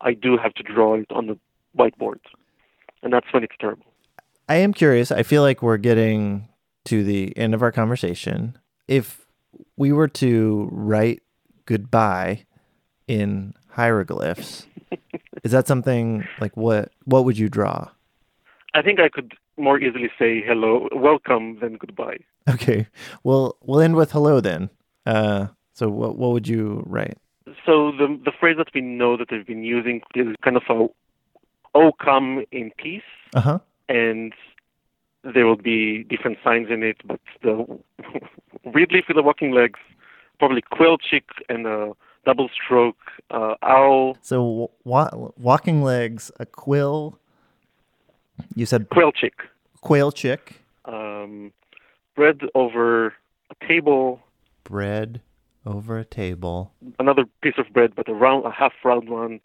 I 0.00 0.14
do 0.14 0.36
have 0.36 0.54
to 0.54 0.62
draw 0.62 0.94
it 0.94 1.06
on 1.10 1.28
the 1.28 1.38
whiteboard, 1.78 2.18
and 3.02 3.12
that's 3.12 3.26
when 3.32 3.44
it's 3.44 3.54
terrible. 3.60 3.86
I 4.48 4.56
am 4.56 4.72
curious. 4.72 5.12
I 5.12 5.22
feel 5.22 5.42
like 5.42 5.62
we're 5.62 5.76
getting 5.76 6.48
to 6.86 7.04
the 7.04 7.36
end 7.36 7.54
of 7.54 7.62
our 7.62 7.72
conversation. 7.72 8.56
If 8.88 9.26
we 9.76 9.92
were 9.92 10.08
to 10.08 10.68
write 10.72 11.22
goodbye 11.66 12.44
in 13.06 13.54
hieroglyphs, 13.68 14.66
is 15.44 15.52
that 15.52 15.66
something 15.66 16.26
like 16.40 16.56
what? 16.56 16.92
What 17.04 17.24
would 17.24 17.38
you 17.38 17.48
draw? 17.48 17.88
I 18.74 18.82
think 18.82 19.00
I 19.00 19.08
could 19.08 19.32
more 19.56 19.78
easily 19.78 20.10
say 20.18 20.42
hello, 20.42 20.88
welcome, 20.92 21.58
than 21.60 21.76
goodbye. 21.76 22.18
Okay. 22.48 22.86
Well, 23.24 23.56
we'll 23.62 23.80
end 23.80 23.96
with 23.96 24.12
hello 24.12 24.40
then. 24.40 24.70
Uh, 25.06 25.46
so 25.72 25.88
what 25.88 26.16
what 26.16 26.32
would 26.32 26.46
you 26.48 26.82
write? 26.86 27.16
So 27.64 27.92
the 27.92 28.18
the 28.24 28.32
phrase 28.38 28.56
that 28.58 28.68
we 28.74 28.80
know 28.80 29.16
that 29.16 29.28
they've 29.30 29.46
been 29.46 29.64
using 29.64 30.00
is 30.14 30.28
kind 30.44 30.56
of 30.56 30.62
a 30.68 30.86
oh 31.74 31.92
come 32.02 32.44
in 32.52 32.70
peace, 32.78 33.02
Uh 33.34 33.40
huh. 33.40 33.58
and 33.88 34.32
there 35.34 35.46
will 35.46 35.56
be 35.56 36.04
different 36.04 36.38
signs 36.44 36.68
in 36.70 36.82
it, 36.82 36.96
but 37.06 37.20
the 37.42 37.64
weirdly 38.64 39.02
for 39.06 39.12
the 39.14 39.22
walking 39.22 39.52
legs, 39.52 39.80
probably 40.38 40.62
quill 40.62 40.98
chick 40.98 41.24
and 41.48 41.66
a 41.66 41.92
double 42.24 42.48
stroke 42.48 42.96
uh, 43.30 43.54
owl. 43.62 44.16
So 44.22 44.70
wa- 44.84 45.30
walking 45.38 45.82
legs, 45.82 46.30
a 46.40 46.46
quill. 46.46 47.18
You 48.54 48.66
said 48.66 48.88
Quail 48.90 49.12
chick. 49.12 49.34
quail 49.80 50.12
chick, 50.12 50.60
Um, 50.84 51.52
bread 52.14 52.40
over 52.54 53.14
a 53.50 53.66
table, 53.66 54.20
bread 54.64 55.20
over 55.64 55.98
a 55.98 56.04
table, 56.04 56.72
another 56.98 57.24
piece 57.40 57.54
of 57.58 57.72
bread, 57.72 57.94
but 57.96 58.08
a 58.08 58.14
round, 58.14 58.44
a 58.44 58.50
half 58.50 58.72
round 58.84 59.08
one, 59.08 59.40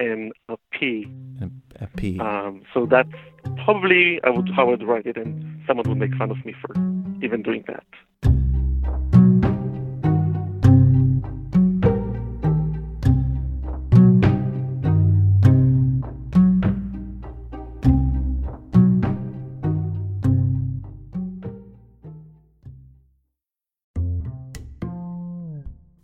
and 0.00 0.32
a 0.48 0.56
pea. 0.72 1.04
and 1.40 1.60
a 1.80 1.86
pea. 1.86 2.18
Um, 2.18 2.62
so 2.72 2.86
that's 2.90 3.08
probably 3.64 4.18
I 4.24 4.30
would 4.30 4.50
how 4.54 4.66
I 4.66 4.70
would 4.70 4.82
write 4.82 5.06
it, 5.06 5.16
and 5.16 5.62
someone 5.66 5.88
would 5.88 5.98
make 5.98 6.14
fun 6.14 6.30
of 6.30 6.44
me 6.44 6.54
for 6.60 6.74
even 7.22 7.42
doing 7.42 7.64
that. 7.68 7.84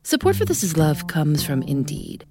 Support 0.02 0.36
for 0.36 0.44
This 0.44 0.62
Is 0.62 0.76
Love 0.76 1.08
comes 1.08 1.42
from 1.42 1.62
Indeed. 1.62 2.24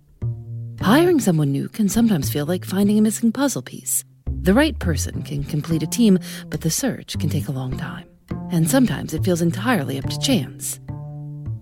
Hiring 0.86 1.20
someone 1.20 1.52
new 1.52 1.68
can 1.68 1.90
sometimes 1.90 2.30
feel 2.30 2.46
like 2.46 2.64
finding 2.64 3.00
a 3.00 3.02
missing 3.02 3.32
puzzle 3.32 3.64
piece. 3.64 4.04
The 4.44 4.54
right 4.54 4.78
person 4.78 5.24
can 5.24 5.44
complete 5.44 5.82
a 5.82 5.88
team, 5.88 6.20
but 6.50 6.62
the 6.62 6.70
search 6.70 7.18
can 7.18 7.28
take 7.28 7.48
a 7.48 7.52
long 7.52 7.76
time. 7.76 8.08
And 8.52 8.70
sometimes 8.70 9.16
it 9.16 9.24
feels 9.24 9.42
entirely 9.42 9.98
up 9.98 10.08
to 10.08 10.20
chance. 10.20 10.80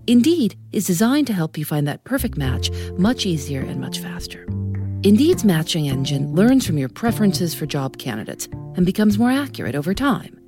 Indeed 0.06 0.58
is 0.72 0.86
designed 0.86 1.26
to 1.28 1.32
help 1.32 1.56
you 1.56 1.64
find 1.64 1.88
that 1.88 2.04
perfect 2.04 2.36
match 2.36 2.70
much 2.98 3.24
easier 3.24 3.62
and 3.62 3.80
much 3.80 3.98
faster. 4.00 4.44
Indeed's 5.04 5.42
matching 5.42 5.88
engine 5.88 6.34
learns 6.34 6.66
from 6.66 6.76
your 6.76 6.90
preferences 6.90 7.54
for 7.54 7.64
job 7.64 7.96
candidates 7.96 8.46
and 8.76 8.84
becomes 8.84 9.18
more 9.18 9.30
accurate 9.30 9.74
over 9.74 9.94
time. 9.94 10.38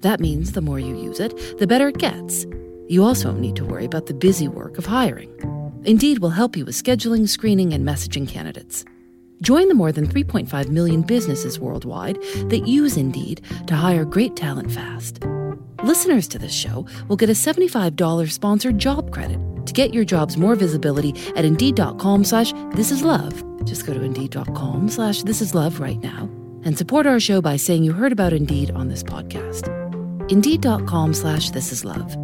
That 0.00 0.20
means 0.20 0.52
the 0.52 0.60
more 0.60 0.78
you 0.78 0.94
use 0.94 1.20
it, 1.20 1.58
the 1.58 1.66
better 1.66 1.88
it 1.88 1.96
gets. 1.96 2.44
You 2.86 3.02
also 3.02 3.30
don't 3.30 3.40
need 3.40 3.56
to 3.56 3.64
worry 3.64 3.86
about 3.86 4.08
the 4.08 4.12
busy 4.12 4.46
work 4.46 4.76
of 4.76 4.84
hiring. 4.84 5.32
Indeed 5.86 6.18
will 6.18 6.30
help 6.30 6.56
you 6.56 6.64
with 6.64 6.74
scheduling, 6.74 7.28
screening, 7.28 7.72
and 7.72 7.86
messaging 7.86 8.26
candidates. 8.26 8.84
Join 9.40 9.68
the 9.68 9.74
more 9.74 9.92
than 9.92 10.08
3.5 10.08 10.68
million 10.68 11.02
businesses 11.02 11.60
worldwide 11.60 12.18
that 12.48 12.64
use 12.66 12.96
Indeed 12.96 13.42
to 13.68 13.76
hire 13.76 14.04
great 14.04 14.34
talent 14.34 14.72
fast. 14.72 15.20
Listeners 15.84 16.26
to 16.28 16.40
this 16.40 16.52
show 16.52 16.86
will 17.06 17.16
get 17.16 17.30
a 17.30 17.34
$75 17.34 18.32
sponsored 18.32 18.78
job 18.78 19.12
credit 19.12 19.38
to 19.66 19.72
get 19.72 19.94
your 19.94 20.04
jobs 20.04 20.36
more 20.36 20.56
visibility 20.56 21.10
at 21.36 21.44
Indeed.com 21.44 22.24
slash 22.24 22.52
This 22.72 22.90
Is 22.90 23.02
Love. 23.02 23.44
Just 23.64 23.86
go 23.86 23.94
to 23.94 24.02
Indeed.com 24.02 24.88
slash 24.88 25.22
This 25.22 25.40
Is 25.40 25.54
Love 25.54 25.78
right 25.78 26.00
now 26.00 26.28
and 26.64 26.76
support 26.76 27.06
our 27.06 27.20
show 27.20 27.40
by 27.40 27.54
saying 27.56 27.84
you 27.84 27.92
heard 27.92 28.10
about 28.12 28.32
Indeed 28.32 28.72
on 28.74 28.88
this 28.88 29.04
podcast. 29.04 29.70
Indeed.com 30.32 31.14
slash 31.14 31.50
This 31.50 31.70
Is 31.70 31.84
Love. 31.84 32.16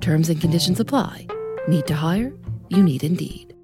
Terms 0.00 0.28
and 0.28 0.40
conditions 0.40 0.78
apply. 0.78 1.26
Need 1.66 1.86
to 1.88 1.94
hire? 1.94 2.32
You 2.68 2.82
need 2.82 3.04
Indeed. 3.04 3.54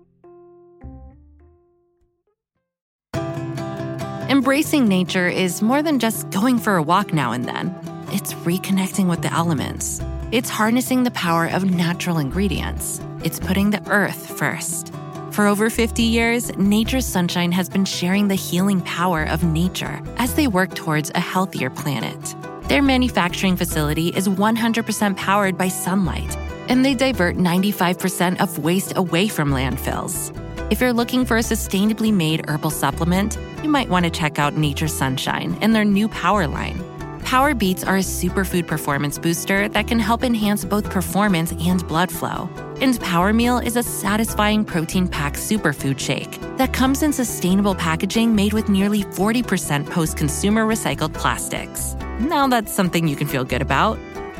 Embracing 4.30 4.88
nature 4.88 5.28
is 5.28 5.62
more 5.62 5.82
than 5.82 5.99
just 5.99 6.28
going 6.30 6.58
for 6.58 6.76
a 6.76 6.82
walk 6.82 7.12
now 7.12 7.32
and 7.32 7.44
then. 7.44 7.75
It's 8.08 8.32
reconnecting 8.34 9.08
with 9.08 9.23
the 9.23 9.32
elements. 9.32 10.00
It's 10.32 10.49
harnessing 10.49 11.04
the 11.04 11.10
power 11.12 11.47
of 11.47 11.64
natural 11.64 12.19
ingredients. 12.19 13.00
It's 13.23 13.38
putting 13.38 13.71
the 13.71 13.86
earth 13.90 14.38
first. 14.38 14.93
For 15.30 15.47
over 15.47 15.69
50 15.69 16.02
years, 16.02 16.56
Nature's 16.56 17.06
Sunshine 17.06 17.52
has 17.52 17.69
been 17.69 17.84
sharing 17.84 18.28
the 18.28 18.34
healing 18.34 18.80
power 18.82 19.25
of 19.25 19.45
nature 19.45 20.00
as 20.17 20.34
they 20.34 20.47
work 20.47 20.75
towards 20.75 21.10
a 21.14 21.21
healthier 21.21 21.71
planet. 21.71 22.34
Their 22.69 22.82
manufacturing 22.82 23.56
facility 23.56 24.08
is 24.08 24.28
100% 24.28 25.17
powered 25.17 25.58
by 25.58 25.69
sunlight, 25.69 26.36
and 26.68 26.84
they 26.84 26.94
divert 26.94 27.36
95% 27.36 28.40
of 28.40 28.58
waste 28.58 28.96
away 28.96 29.28
from 29.28 29.50
landfills. 29.50 30.32
If 30.70 30.80
you're 30.80 30.92
looking 30.92 31.24
for 31.24 31.36
a 31.36 31.40
sustainably 31.40 32.12
made 32.12 32.48
herbal 32.48 32.70
supplement, 32.70 33.38
you 33.62 33.68
might 33.68 33.88
want 33.88 34.04
to 34.04 34.10
check 34.10 34.38
out 34.38 34.56
Nature 34.56 34.88
Sunshine 34.88 35.56
and 35.60 35.74
their 35.74 35.84
new 35.84 36.08
Power 36.08 36.46
line. 36.46 36.82
Power 37.24 37.54
Beets 37.54 37.84
are 37.84 37.96
a 37.96 38.00
superfood 38.00 38.66
performance 38.66 39.18
booster 39.18 39.68
that 39.70 39.88
can 39.88 39.98
help 39.98 40.22
enhance 40.22 40.64
both 40.64 40.90
performance 40.90 41.52
and 41.52 41.86
blood 41.88 42.12
flow. 42.12 42.48
And 42.80 43.00
Power 43.00 43.32
Meal 43.32 43.58
is 43.58 43.76
a 43.76 43.82
satisfying 43.82 44.64
protein 44.64 45.08
packed 45.08 45.36
superfood 45.36 45.98
shake 45.98 46.38
that 46.58 46.72
comes 46.72 47.02
in 47.02 47.12
sustainable 47.12 47.74
packaging 47.74 48.34
made 48.34 48.52
with 48.52 48.68
nearly 48.68 49.04
40% 49.04 49.88
post 49.90 50.16
consumer 50.16 50.66
recycled 50.66 51.14
plastics. 51.14 51.94
Now 52.20 52.46
that's 52.46 52.72
something 52.72 53.08
you 53.08 53.16
can 53.16 53.26
feel 53.26 53.44
good 53.44 53.62
about. 53.62 53.98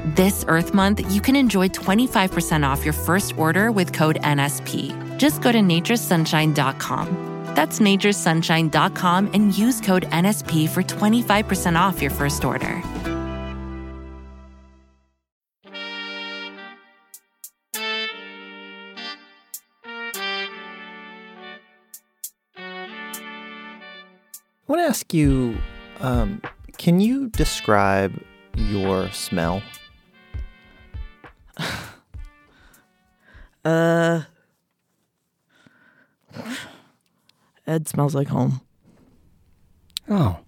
This 0.09 0.45
Earth 0.49 0.75
Month, 0.75 1.11
you 1.11 1.23
can 1.23 1.35
enjoy 1.35 1.69
25% 1.69 2.63
off 2.63 2.85
your 2.85 2.93
first 2.93 3.39
order 3.39 3.73
with 3.73 3.95
code 3.95 4.17
NSP. 4.21 5.17
Just 5.17 5.41
go 5.41 5.51
to 5.51 5.61
naturesunshine.com. 5.61 7.53
That's 7.55 7.79
naturesunshine.com 7.79 9.31
and 9.33 9.57
use 9.57 9.81
code 9.81 10.03
NSP 10.11 10.69
for 10.69 10.83
25% 10.83 11.81
off 11.81 12.03
your 12.03 12.11
first 12.11 12.45
order. 12.45 12.83
I 24.67 24.73
want 24.73 24.81
to 24.81 24.87
ask 24.87 25.15
you 25.15 25.57
um, 26.01 26.43
can 26.77 27.01
you 27.01 27.31
describe 27.31 28.23
your 28.55 29.11
smell? 29.13 29.63
Ed 37.75 37.89
smells 37.89 38.15
like 38.15 38.29
home. 38.29 38.61
Oh, 40.09 40.39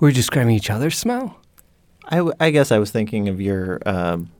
we're 0.00 0.10
describing 0.10 0.54
each 0.54 0.70
other's 0.70 0.98
smell? 0.98 1.38
I, 2.06 2.16
w- 2.16 2.34
I 2.40 2.50
guess 2.50 2.72
I 2.72 2.78
was 2.78 2.90
thinking 2.90 3.28
of 3.28 3.40
your 3.40 3.80
um, 3.86 4.30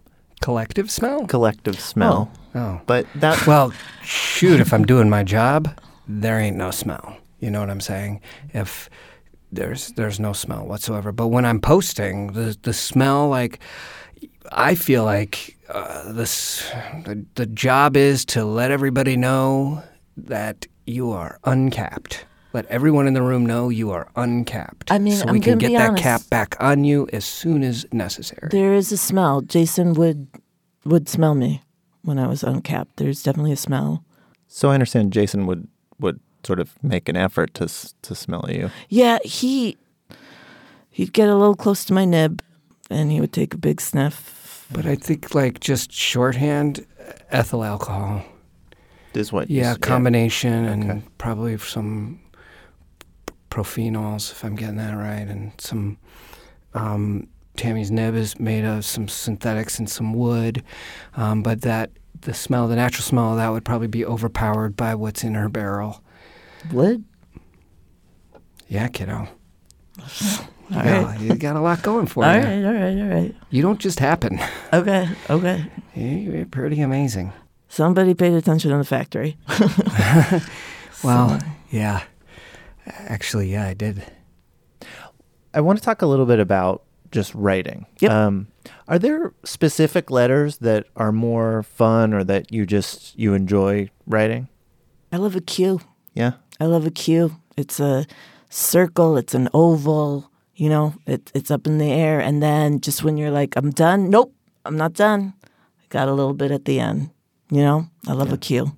Collective 0.40 0.90
smell? 0.90 1.26
collective 1.26 1.78
smell. 1.80 2.30
Oh. 2.54 2.80
But 2.86 3.06
that 3.14 3.46
Well, 3.46 3.72
shoot, 4.02 4.60
if 4.60 4.72
I'm 4.72 4.84
doing 4.84 5.08
my 5.08 5.22
job, 5.22 5.78
there 6.08 6.38
ain't 6.40 6.56
no 6.56 6.70
smell. 6.70 7.16
You 7.40 7.50
know 7.50 7.60
what 7.60 7.70
I'm 7.70 7.80
saying? 7.80 8.20
If 8.52 8.90
there's 9.52 9.88
there's 9.92 10.18
no 10.18 10.32
smell 10.32 10.66
whatsoever. 10.66 11.12
But 11.12 11.28
when 11.28 11.44
I'm 11.44 11.60
posting, 11.60 12.32
the 12.32 12.56
the 12.62 12.72
smell 12.72 13.28
like 13.28 13.60
I 14.50 14.74
feel 14.74 15.04
like 15.04 15.56
uh, 15.68 16.12
this 16.12 16.68
the, 17.04 17.24
the 17.36 17.46
job 17.46 17.96
is 17.96 18.24
to 18.26 18.44
let 18.44 18.70
everybody 18.70 19.16
know 19.16 19.82
that 20.16 20.66
you 20.86 21.10
are 21.10 21.38
uncapped. 21.44 22.24
Let 22.52 22.66
everyone 22.66 23.06
in 23.08 23.14
the 23.14 23.22
room 23.22 23.44
know 23.44 23.68
you 23.68 23.90
are 23.90 24.08
uncapped. 24.14 24.92
I 24.92 24.98
mean, 24.98 25.14
so 25.14 25.26
I'm 25.26 25.32
we 25.32 25.40
can 25.40 25.58
get 25.58 25.72
that 25.72 25.90
honest. 25.90 26.02
cap 26.02 26.20
back 26.30 26.56
on 26.60 26.84
you 26.84 27.08
as 27.12 27.24
soon 27.24 27.64
as 27.64 27.84
necessary. 27.92 28.48
There 28.52 28.74
is 28.74 28.92
a 28.92 28.96
smell. 28.96 29.40
Jason 29.40 29.94
would 29.94 30.28
would 30.84 31.08
smell 31.08 31.34
me 31.34 31.62
when 32.02 32.18
I 32.18 32.26
was 32.28 32.42
uncapped. 32.44 32.96
There's 32.98 33.22
definitely 33.22 33.52
a 33.52 33.56
smell. 33.56 34.04
so 34.46 34.70
I 34.70 34.74
understand 34.74 35.12
Jason 35.12 35.46
would 35.46 35.66
would 35.98 36.20
sort 36.44 36.60
of 36.60 36.74
make 36.82 37.08
an 37.08 37.16
effort 37.16 37.54
to 37.54 37.66
to 38.02 38.14
smell 38.14 38.46
you. 38.48 38.70
Yeah, 38.88 39.18
he 39.24 39.76
he'd 40.90 41.12
get 41.12 41.28
a 41.28 41.34
little 41.36 41.56
close 41.56 41.84
to 41.86 41.92
my 41.94 42.04
nib, 42.04 42.40
and 42.88 43.10
he 43.10 43.20
would 43.20 43.32
take 43.32 43.52
a 43.54 43.58
big 43.58 43.80
sniff. 43.80 44.66
but 44.70 44.86
I 44.86 44.94
think 44.94 45.34
like 45.34 45.58
just 45.58 45.90
shorthand, 45.90 46.86
uh, 47.00 47.12
ethyl 47.30 47.64
alcohol. 47.64 48.22
Is 49.16 49.32
what 49.32 49.50
you 49.50 49.60
Yeah, 49.60 49.72
s- 49.72 49.76
combination 49.78 50.52
and 50.64 50.90
Okay. 50.90 51.02
probably 51.18 51.56
some 51.58 52.20
propanols, 53.50 54.32
if 54.32 54.44
I'm 54.44 54.56
getting 54.56 54.76
that 54.76 54.94
right, 54.94 55.26
and 55.28 55.52
some. 55.58 55.98
Um, 56.74 57.28
Tami's 57.56 57.90
nib 57.92 58.16
is 58.16 58.40
made 58.40 58.64
of 58.64 58.84
some 58.84 59.06
synthetics 59.06 59.78
and 59.78 59.88
some 59.88 60.12
wood, 60.12 60.64
um, 61.16 61.40
but 61.42 61.60
that 61.60 61.90
the 62.22 62.34
smell, 62.34 62.66
the 62.66 62.74
natural 62.74 63.04
smell 63.04 63.30
of 63.32 63.36
that 63.36 63.48
would 63.52 63.64
probably 63.64 63.86
be 63.86 64.04
overpowered 64.04 64.76
by 64.76 64.94
what's 64.96 65.22
in 65.22 65.34
her 65.34 65.48
barrel. 65.48 66.02
Wood. 66.72 67.04
Yeah, 68.66 68.88
kiddo. 68.88 69.28
All 69.98 70.82
Yeah, 70.82 71.04
right. 71.04 71.20
you 71.20 71.36
got 71.36 71.54
a 71.54 71.60
lot 71.60 71.82
going 71.82 72.06
for 72.06 72.24
All 72.24 72.34
you. 72.34 72.40
right, 72.40 72.64
all 72.64 72.72
right, 72.72 72.98
all 73.00 73.08
right. 73.08 73.34
You 73.50 73.62
don't 73.62 73.78
just 73.78 74.00
happen. 74.00 74.40
Okay, 74.72 75.06
okay. 75.30 75.66
You're 75.94 76.46
pretty 76.46 76.80
amazing. 76.80 77.32
Somebody 77.74 78.14
paid 78.14 78.34
attention 78.34 78.70
in 78.70 78.78
the 78.78 78.84
factory. 78.84 79.36
Well, 81.02 81.38
yeah. 81.70 82.02
Actually, 82.86 83.52
yeah, 83.52 83.66
I 83.66 83.74
did. 83.74 84.02
I 85.52 85.60
want 85.60 85.78
to 85.78 85.84
talk 85.84 86.00
a 86.00 86.06
little 86.06 86.24
bit 86.24 86.40
about 86.40 86.82
just 87.10 87.34
writing. 87.34 87.84
Yep. 88.00 88.10
Um, 88.10 88.46
are 88.88 88.98
there 88.98 89.34
specific 89.44 90.10
letters 90.10 90.58
that 90.58 90.86
are 90.96 91.12
more 91.12 91.62
fun 91.62 92.14
or 92.14 92.24
that 92.24 92.50
you 92.50 92.64
just 92.64 93.18
you 93.18 93.34
enjoy 93.34 93.90
writing? 94.06 94.48
I 95.12 95.18
love 95.18 95.36
a 95.36 95.42
Q. 95.42 95.80
Yeah. 96.14 96.32
I 96.58 96.64
love 96.64 96.86
a 96.86 96.90
Q. 96.90 97.36
It's 97.58 97.80
a 97.80 98.06
circle. 98.48 99.18
It's 99.18 99.34
an 99.34 99.50
oval. 99.52 100.30
You 100.54 100.70
know, 100.70 100.94
it, 101.06 101.30
it's 101.34 101.50
up 101.50 101.66
in 101.66 101.76
the 101.76 101.90
air, 101.92 102.18
and 102.20 102.42
then 102.42 102.80
just 102.80 103.04
when 103.04 103.18
you're 103.18 103.30
like, 103.30 103.56
I'm 103.56 103.70
done. 103.70 104.08
Nope, 104.08 104.34
I'm 104.64 104.76
not 104.76 104.94
done. 104.94 105.34
I 105.44 105.84
got 105.90 106.08
a 106.08 106.12
little 106.14 106.32
bit 106.34 106.50
at 106.50 106.64
the 106.64 106.80
end. 106.80 107.10
You 107.50 107.60
know, 107.62 107.86
I 108.06 108.12
love 108.12 108.32
a 108.32 108.36
Q. 108.38 108.72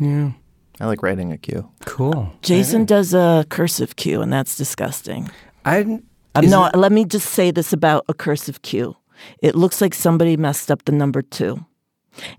Yeah. 0.00 0.32
I 0.80 0.86
like 0.86 1.02
writing 1.02 1.32
a 1.32 1.38
Q. 1.38 1.68
Cool. 1.84 2.32
Jason 2.42 2.84
does 2.84 3.12
a 3.14 3.44
cursive 3.48 3.96
Q, 3.96 4.22
and 4.22 4.32
that's 4.32 4.56
disgusting. 4.56 5.28
I 5.64 5.80
Um, 6.34 6.44
is 6.44 6.50
no, 6.50 6.66
it- 6.66 6.76
let 6.76 6.92
me 6.92 7.04
just 7.04 7.26
say 7.30 7.50
this 7.50 7.72
about 7.72 8.04
a 8.08 8.14
cursive 8.14 8.62
Q. 8.62 8.96
It 9.42 9.54
looks 9.56 9.80
like 9.80 9.94
somebody 9.94 10.36
messed 10.36 10.70
up 10.70 10.84
the 10.84 10.92
number 10.92 11.22
two. 11.22 11.64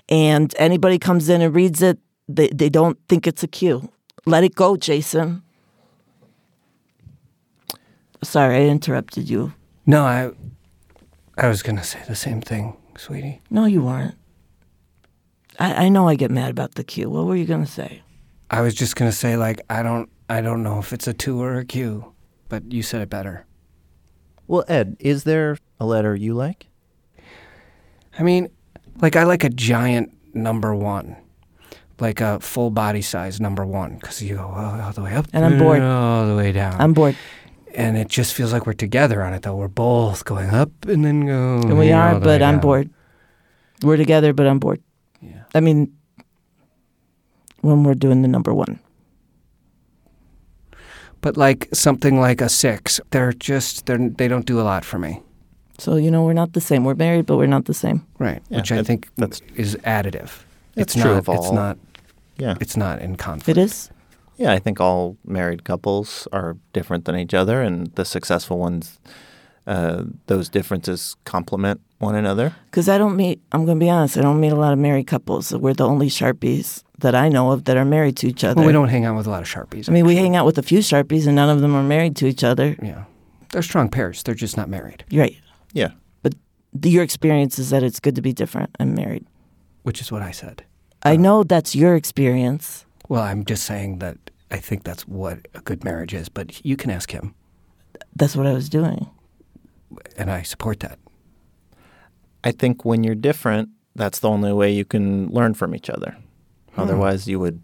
And 0.08 0.54
anybody 0.58 0.98
comes 1.00 1.28
in 1.30 1.42
and 1.42 1.54
reads 1.54 1.82
it, 1.82 1.98
they, 2.28 2.48
they 2.50 2.70
don't 2.70 2.98
think 3.10 3.28
it's 3.28 3.44
a 3.44 3.48
Q. 3.48 3.90
Let 4.26 4.44
it 4.44 4.56
go, 4.56 4.78
Jason. 4.78 5.42
Sorry, 8.24 8.56
I 8.58 8.70
interrupted 8.70 9.30
you. 9.30 9.54
no, 9.86 10.04
I 10.04 10.32
I 11.38 11.48
was 11.48 11.64
gonna 11.64 11.84
say 11.84 12.00
the 12.08 12.16
same 12.16 12.42
thing, 12.42 12.76
sweetie. 12.98 13.42
No, 13.50 13.66
you 13.66 13.82
weren't. 13.82 14.16
I, 15.60 15.86
I 15.86 15.90
know 15.90 16.08
I 16.08 16.16
get 16.16 16.32
mad 16.32 16.50
about 16.52 16.76
the 16.76 16.84
Q. 16.84 17.10
What 17.10 17.26
were 17.26 17.36
you 17.36 17.46
going 17.46 17.66
to 17.66 17.72
say? 17.72 18.02
I 18.52 18.62
was 18.62 18.74
just 18.74 18.96
gonna 18.96 19.12
say 19.12 19.38
like 19.38 19.62
I 19.70 19.84
don't 19.84 20.10
I 20.28 20.42
don't 20.42 20.64
know 20.64 20.80
if 20.80 20.92
it's 20.92 21.08
a 21.08 21.14
two 21.14 21.40
or 21.40 21.60
a 21.60 21.66
Q, 21.66 22.14
but 22.48 22.72
you 22.74 22.82
said 22.82 23.02
it 23.02 23.10
better. 23.10 23.46
Well, 24.48 24.66
Ed, 24.68 24.98
is 25.00 25.24
there 25.24 25.58
a 25.80 25.86
letter 25.86 26.16
you 26.16 26.34
like? 26.34 26.66
I 28.18 28.24
mean, 28.24 28.50
like 29.02 29.16
I 29.16 29.24
like 29.24 29.44
a 29.44 29.50
giant 29.52 30.18
number 30.34 30.74
one, 30.74 31.16
like 32.00 32.22
a 32.22 32.40
full 32.40 32.72
body 32.72 33.04
size 33.04 33.40
number 33.40 33.64
one, 33.66 33.98
because 34.02 34.20
you 34.24 34.38
go 34.38 34.48
all, 34.48 34.82
all 34.82 34.92
the 34.94 35.04
way 35.04 35.14
up 35.14 35.28
And 35.32 35.46
I'm 35.46 35.60
bored. 35.60 35.82
all 35.84 36.26
the 36.28 36.36
way 36.36 36.52
down, 36.52 36.82
I'm 36.82 36.94
bored. 36.94 37.16
and 37.76 37.98
it 37.98 38.08
just 38.10 38.34
feels 38.34 38.52
like 38.52 38.66
we're 38.66 38.74
together 38.74 39.22
on 39.22 39.34
it. 39.36 39.44
Though 39.44 39.56
we're 39.56 39.68
both 39.68 40.26
going 40.26 40.50
up 40.50 40.72
and 40.88 41.06
then 41.06 41.28
go. 41.28 41.58
And 41.62 41.78
we 41.78 41.92
are, 41.92 42.16
but 42.20 42.42
way 42.42 42.44
I'm 42.44 42.60
bored. 42.60 42.90
We're 43.84 43.98
together, 43.98 44.34
but 44.34 44.48
I'm 44.48 44.58
bored. 44.58 44.82
Yeah. 45.22 45.44
I 45.54 45.60
mean, 45.60 45.94
when 47.62 47.84
we're 47.84 47.94
doing 47.96 48.22
the 48.22 48.28
number 48.28 48.54
one. 48.54 48.80
But 51.22 51.36
like 51.36 51.68
something 51.74 52.20
like 52.22 52.40
a 52.42 52.48
six, 52.50 53.02
they're 53.12 53.34
just 53.34 53.86
they're 53.86 53.98
they 53.98 54.28
don't 54.28 54.46
do 54.46 54.60
a 54.60 54.64
lot 54.64 54.86
for 54.86 54.98
me. 55.00 55.22
So, 55.78 55.96
you 55.96 56.12
know, 56.12 56.24
we're 56.24 56.34
not 56.34 56.54
the 56.54 56.62
same. 56.62 56.84
We're 56.84 56.96
married, 56.96 57.26
but 57.26 57.38
we're 57.38 57.48
not 57.48 57.66
the 57.66 57.74
same. 57.74 58.06
Right. 58.20 58.42
Yeah, 58.50 58.58
Which 58.58 58.72
I 58.72 58.78
that- 58.78 58.86
think 58.88 59.10
that's- 59.16 59.42
is 59.56 59.76
additive. 59.86 60.44
That's 60.76 60.94
it's 60.94 61.02
true 61.02 61.12
not 61.14 61.30
of 61.30 61.30
it's 61.30 61.52
not 61.52 61.78
Yeah. 62.38 62.56
it's 62.62 62.78
not 62.78 63.02
in 63.02 63.16
conflict. 63.18 63.58
It 63.58 63.62
is? 63.62 63.90
Yeah, 64.38 64.54
I 64.54 64.60
think 64.60 64.80
all 64.80 65.18
married 65.26 65.64
couples 65.66 66.28
are 66.32 66.56
different 66.72 67.04
than 67.06 67.16
each 67.18 67.34
other, 67.34 67.62
and 67.62 67.88
the 67.96 68.06
successful 68.06 68.58
ones, 68.58 68.98
uh, 69.68 70.04
those 70.28 70.48
differences 70.50 71.18
complement 71.26 71.82
one 72.00 72.16
another. 72.16 72.56
Because 72.66 72.90
I 72.90 72.98
don't 72.98 73.16
meet, 73.16 73.42
I'm 73.52 73.66
going 73.66 73.80
to 73.80 73.84
be 73.84 73.90
honest, 73.90 74.18
I 74.18 74.22
don't 74.22 74.40
meet 74.40 74.52
a 74.52 74.56
lot 74.56 74.74
of 74.74 74.80
married 74.80 75.08
couples. 75.08 75.54
We're 75.54 75.74
the 75.74 75.88
only 75.88 76.08
Sharpies 76.10 76.84
that 77.00 77.16
I 77.16 77.30
know 77.30 77.52
of 77.52 77.66
that 77.66 77.78
are 77.78 77.86
married 77.86 78.18
to 78.18 78.28
each 78.28 78.44
other. 78.44 78.56
Well, 78.58 78.66
we 78.68 78.74
don't 78.74 78.90
hang 78.90 79.06
out 79.06 79.16
with 79.16 79.28
a 79.28 79.30
lot 79.30 79.42
of 79.42 79.48
sharpies. 79.48 79.88
I 79.88 79.94
mean, 79.94 80.06
we 80.06 80.16
hang 80.16 80.36
out 80.36 80.46
with 80.46 80.58
a 80.58 80.64
few 80.64 80.80
Sharpies 80.80 81.28
and 81.28 81.36
none 81.36 81.50
of 81.50 81.62
them 81.62 81.76
are 81.76 81.84
married 81.84 82.16
to 82.18 82.28
each 82.28 82.44
other. 82.44 82.76
yeah, 82.82 83.04
they're 83.52 83.62
strong 83.62 83.90
pairs. 83.90 84.24
They're 84.24 84.36
just 84.36 84.58
not 84.58 84.70
married, 84.70 85.06
right. 85.14 85.38
Yeah. 85.74 85.92
But 86.24 86.34
the, 86.74 86.90
your 86.90 87.04
experience 87.04 87.60
is 87.60 87.70
that 87.70 87.84
it's 87.84 88.00
good 88.00 88.16
to 88.16 88.22
be 88.22 88.34
different 88.34 88.76
and 88.80 88.96
married. 88.96 89.26
which 89.84 90.02
is 90.02 90.12
what 90.12 90.22
I 90.22 90.32
said. 90.32 90.64
I 91.04 91.14
uh, 91.14 91.18
know 91.18 91.44
that's 91.44 91.76
your 91.76 91.96
experience. 91.96 92.86
Well, 93.08 93.22
I'm 93.22 93.46
just 93.46 93.64
saying 93.64 94.00
that 94.00 94.18
I 94.52 94.58
think 94.58 94.84
that's 94.84 95.08
what 95.08 95.48
a 95.54 95.62
good 95.62 95.84
marriage 95.84 96.14
is. 96.14 96.28
But 96.30 96.64
you 96.66 96.76
can 96.76 96.92
ask 96.92 97.12
him, 97.12 97.34
That's 98.16 98.36
what 98.36 98.46
I 98.48 98.54
was 98.54 98.68
doing. 98.70 99.08
and 100.18 100.30
I 100.30 100.42
support 100.44 100.80
that. 100.82 101.00
I 102.44 102.52
think 102.52 102.86
when 102.86 103.04
you're 103.04 103.16
different, 103.16 103.70
that's 103.96 104.20
the 104.20 104.30
only 104.30 104.54
way 104.54 104.72
you 104.72 104.86
can 104.86 105.28
learn 105.28 105.54
from 105.54 105.76
each 105.76 105.90
other. 105.90 106.18
Hmm. 106.74 106.82
Otherwise, 106.82 107.28
you 107.28 107.40
would 107.40 107.62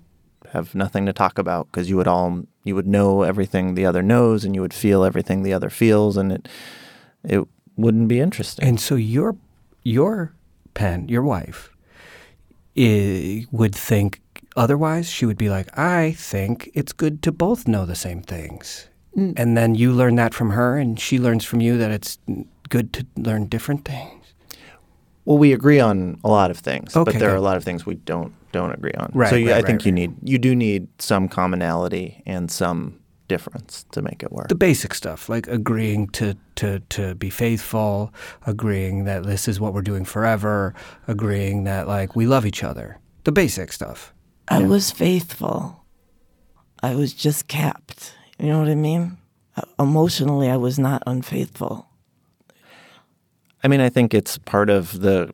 have 0.52 0.76
nothing 0.76 1.06
to 1.06 1.14
talk 1.14 1.38
about 1.38 1.68
because 1.68 1.90
you 1.90 1.98
would 1.98 2.08
all 2.08 2.44
you 2.64 2.76
would 2.76 2.88
know 2.88 3.24
everything 3.24 3.76
the 3.76 3.86
other 3.86 4.02
knows, 4.02 4.44
and 4.44 4.56
you 4.56 4.62
would 4.62 4.74
feel 4.74 5.04
everything 5.04 5.44
the 5.44 5.54
other 5.54 5.70
feels, 5.70 6.18
and 6.18 6.32
it 6.32 6.48
it 7.24 7.48
wouldn't 7.76 8.08
be 8.08 8.20
interesting. 8.20 8.68
And 8.68 8.80
so 8.80 8.96
your 8.96 9.36
your 9.84 10.34
pen, 10.74 11.08
your 11.08 11.24
wife, 11.24 11.70
i 12.78 13.46
would 13.52 13.76
think 13.76 14.22
otherwise. 14.56 15.10
She 15.10 15.26
would 15.26 15.38
be 15.38 15.50
like, 15.50 15.78
I 15.78 16.14
think 16.14 16.70
it's 16.74 16.94
good 16.94 17.22
to 17.24 17.32
both 17.32 17.68
know 17.68 17.86
the 17.86 17.96
same 17.96 18.22
things. 18.22 18.90
Mm. 19.16 19.34
And 19.38 19.58
then 19.58 19.76
you 19.76 19.92
learn 19.92 20.16
that 20.16 20.34
from 20.34 20.52
her, 20.52 20.78
and 20.78 21.00
she 21.00 21.20
learns 21.20 21.46
from 21.46 21.62
you 21.62 21.78
that 21.78 21.92
it's 21.92 22.18
good 22.70 22.92
to 22.94 23.06
learn 23.16 23.46
different 23.46 23.86
things. 23.86 24.15
Well, 25.26 25.38
we 25.38 25.54
agree 25.54 25.80
on 25.80 26.20
a 26.24 26.30
lot 26.30 26.52
of 26.52 26.58
things, 26.60 26.96
Okay, 26.96 27.12
but 27.12 27.20
there 27.20 27.32
are 27.32 27.36
a 27.36 27.42
lot 27.42 27.58
of 27.58 27.64
things 27.64 27.86
we 27.86 27.96
don't 27.96 28.34
don't 28.52 28.72
agree 28.72 28.94
on. 28.94 29.12
Right, 29.14 29.30
so 29.30 29.36
you, 29.36 29.48
right, 29.48 29.54
I 29.54 29.56
right, 29.58 29.66
think 29.66 29.86
you 29.86 29.92
right. 29.92 29.96
need 29.96 30.16
you 30.24 30.38
do 30.38 30.56
need 30.56 30.88
some 31.00 31.28
commonality 31.28 32.22
and 32.26 32.50
some 32.50 33.00
difference 33.28 33.86
to 33.92 34.02
make 34.02 34.24
it 34.24 34.32
work. 34.32 34.48
The 34.50 34.56
basic 34.56 34.94
stuff, 34.94 35.30
like 35.30 35.48
agreeing 35.48 36.08
to, 36.10 36.38
to, 36.56 36.80
to 36.90 37.16
be 37.16 37.30
faithful, 37.30 38.14
agreeing 38.46 39.06
that 39.06 39.24
this 39.24 39.48
is 39.48 39.60
what 39.60 39.74
we're 39.74 39.82
doing 39.82 40.06
forever, 40.06 40.74
agreeing 41.08 41.64
that 41.64 41.88
like 41.88 42.16
we 42.16 42.28
love 42.28 42.46
each 42.46 42.64
other. 42.64 43.00
The 43.24 43.32
basic 43.32 43.74
stuff. 43.74 44.14
I 44.48 44.62
was 44.64 44.92
faithful. 44.92 45.84
I 46.84 46.96
was 46.96 47.14
just 47.14 47.48
capped. 47.48 48.14
You 48.38 48.50
know 48.50 48.60
what 48.60 48.70
I 48.70 48.76
mean? 48.76 49.18
Uh, 49.58 49.64
Emotionally, 49.80 50.50
I 50.50 50.58
was 50.58 50.78
not 50.78 51.02
unfaithful. 51.08 51.88
I 53.66 53.68
mean, 53.68 53.82
I 53.82 53.90
think 53.90 54.14
it's 54.14 54.38
part 54.38 54.70
of 54.70 55.02
the 55.02 55.34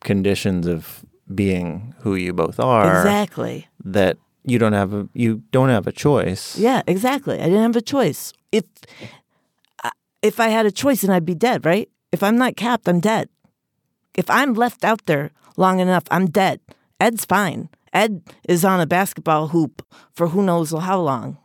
conditions 0.00 0.66
of 0.66 1.04
being 1.34 1.94
who 2.00 2.14
you 2.14 2.34
both 2.34 2.60
are 2.60 2.98
Exactly. 2.98 3.66
that 3.82 4.18
you 4.44 4.58
don't 4.58 4.74
have 4.74 4.92
a 4.92 5.08
you 5.14 5.42
don't 5.52 5.70
have 5.70 5.86
a 5.86 5.92
choice. 5.92 6.58
Yeah, 6.58 6.82
exactly. 6.86 7.36
I 7.40 7.44
didn't 7.44 7.62
have 7.62 7.76
a 7.76 7.80
choice. 7.80 8.32
If 8.50 8.64
I- 9.82 9.90
if 10.20 10.38
I 10.38 10.48
had 10.48 10.66
a 10.66 10.70
choice, 10.70 11.00
then 11.00 11.10
I'd 11.16 11.24
be 11.24 11.34
dead, 11.34 11.64
right? 11.64 11.88
If 12.12 12.22
I'm 12.22 12.36
not 12.36 12.56
capped, 12.56 12.86
I'm 12.88 13.00
dead. 13.00 13.28
If 14.14 14.28
I'm 14.28 14.52
left 14.52 14.84
out 14.84 15.06
there 15.06 15.30
long 15.56 15.80
enough, 15.80 16.04
I'm 16.10 16.26
dead. 16.26 16.60
Ed's 17.00 17.24
fine. 17.24 17.68
Ed 17.94 18.20
is 18.48 18.64
on 18.64 18.80
a 18.80 18.86
basketball 18.86 19.48
hoop 19.48 19.82
for 20.12 20.28
who 20.28 20.42
knows 20.42 20.72
how 20.72 21.00
long, 21.00 21.38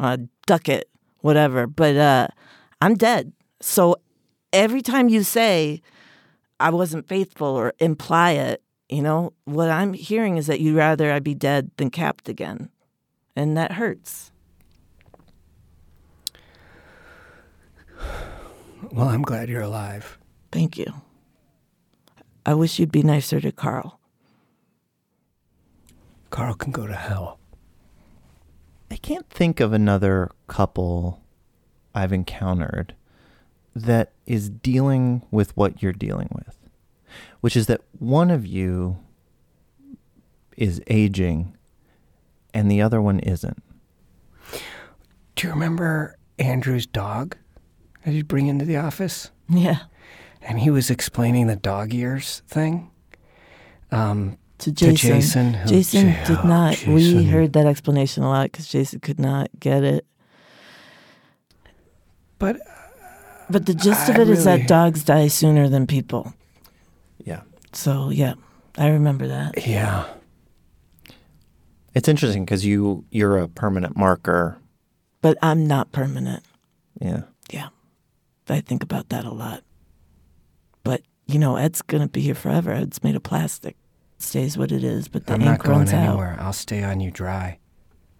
uh, 0.00 0.16
duck 0.46 0.68
it, 0.68 0.88
whatever. 1.20 1.66
But 1.68 1.94
uh, 1.96 2.26
I'm 2.82 2.94
dead. 2.96 3.32
So 3.60 3.94
every 4.52 4.82
time 4.82 5.08
you 5.08 5.22
say 5.22 5.82
I 6.58 6.70
wasn't 6.70 7.08
faithful 7.08 7.48
or 7.48 7.72
imply 7.78 8.32
it, 8.32 8.62
you 8.88 9.02
know, 9.02 9.32
what 9.44 9.70
I'm 9.70 9.92
hearing 9.92 10.36
is 10.36 10.46
that 10.46 10.60
you'd 10.60 10.76
rather 10.76 11.12
I 11.12 11.20
be 11.20 11.34
dead 11.34 11.70
than 11.76 11.90
capped 11.90 12.28
again. 12.28 12.70
And 13.36 13.56
that 13.56 13.72
hurts. 13.72 14.32
Well, 18.92 19.08
I'm 19.08 19.22
glad 19.22 19.48
you're 19.48 19.62
alive. 19.62 20.18
Thank 20.50 20.76
you. 20.76 20.92
I 22.44 22.54
wish 22.54 22.78
you'd 22.78 22.90
be 22.90 23.02
nicer 23.02 23.40
to 23.40 23.52
Carl. 23.52 24.00
Carl 26.30 26.54
can 26.54 26.72
go 26.72 26.86
to 26.86 26.94
hell. 26.94 27.38
I 28.90 28.96
can't 28.96 29.28
think 29.30 29.60
of 29.60 29.72
another 29.72 30.30
couple 30.48 31.22
I've 31.94 32.12
encountered 32.12 32.94
that 33.74 34.12
is 34.26 34.48
dealing 34.50 35.22
with 35.30 35.56
what 35.56 35.82
you're 35.82 35.92
dealing 35.92 36.28
with, 36.34 36.56
which 37.40 37.56
is 37.56 37.66
that 37.66 37.80
one 37.98 38.30
of 38.30 38.46
you 38.46 38.98
is 40.56 40.80
aging 40.88 41.56
and 42.52 42.70
the 42.70 42.82
other 42.82 43.00
one 43.00 43.20
isn't. 43.20 43.62
Do 45.36 45.46
you 45.46 45.52
remember 45.52 46.16
Andrew's 46.38 46.86
dog 46.86 47.36
that 48.04 48.12
he'd 48.12 48.28
bring 48.28 48.48
into 48.48 48.64
the 48.64 48.76
office? 48.76 49.30
Yeah. 49.48 49.78
And 50.42 50.58
he 50.60 50.70
was 50.70 50.90
explaining 50.90 51.46
the 51.46 51.56
dog 51.56 51.94
ears 51.94 52.42
thing. 52.48 52.90
Um, 53.92 54.36
To 54.58 54.72
To 54.72 54.92
Jason. 54.92 55.10
Jason, 55.20 55.54
who- 55.54 55.68
Jason 55.68 56.08
Ja- 56.08 56.24
did 56.26 56.38
oh, 56.38 56.46
not. 56.48 56.86
We 56.86 57.24
heard 57.24 57.52
that 57.54 57.66
explanation 57.66 58.22
a 58.22 58.28
lot 58.28 58.50
because 58.50 58.66
Jason 58.68 59.00
could 59.00 59.18
not 59.20 59.48
get 59.58 59.82
it. 59.84 60.04
but 62.38 62.56
But 63.50 63.66
the 63.66 63.74
gist 63.74 64.08
of 64.08 64.16
I 64.16 64.20
it 64.22 64.28
is 64.28 64.44
really- 64.46 64.58
that 64.58 64.68
dogs 64.68 65.04
die 65.04 65.28
sooner 65.28 65.68
than 65.68 65.86
people. 65.86 66.32
Yeah. 67.24 67.42
So, 67.72 68.10
yeah, 68.10 68.34
I 68.78 68.88
remember 68.88 69.26
that. 69.28 69.66
yeah, 69.66 70.06
It's 71.94 72.08
interesting 72.08 72.44
because 72.44 72.64
you 72.64 73.04
you're 73.10 73.38
a 73.38 73.48
permanent 73.48 73.96
marker. 73.96 74.56
But 75.22 75.36
I'm 75.42 75.66
not 75.66 75.90
permanent. 75.92 76.44
Yeah. 77.00 77.22
Yeah. 77.50 77.68
I 78.48 78.60
think 78.60 78.82
about 78.82 79.08
that 79.10 79.24
a 79.24 79.30
lot. 79.32 79.62
But 80.84 81.02
you 81.26 81.38
know, 81.38 81.56
Ed's 81.56 81.82
gonna 81.82 82.08
be 82.08 82.20
here 82.20 82.34
forever. 82.34 82.70
Ed's 82.72 83.02
made 83.02 83.16
of 83.16 83.22
plastic. 83.22 83.76
stays 84.18 84.58
what 84.58 84.70
it 84.70 84.84
is, 84.84 85.08
but 85.08 85.26
the 85.26 85.32
I'm 85.34 85.40
ink 85.40 85.50
not 85.50 85.58
going 85.64 85.78
runs 85.78 85.92
out. 85.92 86.08
anywhere. 86.08 86.36
I'll 86.40 86.52
stay 86.52 86.82
on 86.84 87.00
you 87.00 87.10
dry 87.10 87.58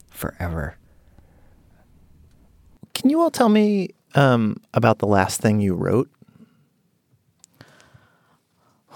forever. 0.09 0.77
Can 2.95 3.11
you 3.11 3.21
all 3.21 3.31
tell 3.31 3.49
me 3.49 3.91
um, 4.15 4.57
about 4.75 4.99
the 4.99 5.07
last 5.07 5.41
thing 5.41 5.61
you 5.61 5.75
wrote? 5.75 6.11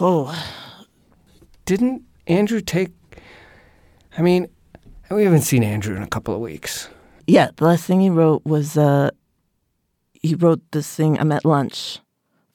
Oh, 0.00 0.34
Didn't 1.64 2.02
Andrew 2.26 2.60
take. 2.60 2.90
I 4.18 4.22
mean, 4.22 4.48
we 5.10 5.24
haven't 5.24 5.42
seen 5.42 5.62
Andrew 5.62 5.94
in 5.96 6.02
a 6.02 6.06
couple 6.08 6.34
of 6.34 6.40
weeks. 6.40 6.88
yeah. 7.26 7.50
The 7.56 7.64
last 7.64 7.84
thing 7.84 8.00
he 8.00 8.10
wrote 8.10 8.44
was 8.44 8.76
uh, 8.76 9.10
he 10.12 10.34
wrote 10.34 10.60
this 10.72 10.92
thing. 10.94 11.18
I'm 11.18 11.32
at 11.32 11.44
lunch. 11.44 12.00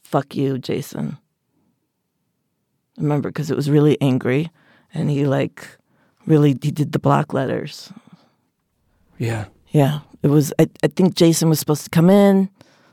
Fuck 0.04 0.36
you, 0.36 0.58
Jason. 0.58 1.18
Remember, 2.98 3.30
because 3.30 3.50
it 3.50 3.56
was 3.56 3.70
really 3.70 3.98
angry, 4.02 4.50
and 4.94 5.10
he 5.10 5.26
like 5.26 5.66
really 6.26 6.58
he 6.62 6.72
did 6.72 6.92
the 6.92 7.00
block 7.00 7.34
letters. 7.34 7.92
Yeah. 9.18 9.46
Yeah, 9.70 10.00
it 10.22 10.28
was. 10.28 10.54
I, 10.60 10.70
I 10.84 10.88
think 10.88 11.16
Jason 11.16 11.50
was 11.50 11.60
supposed 11.60 11.84
to 11.84 11.90
come 11.90 12.10
in. 12.10 12.50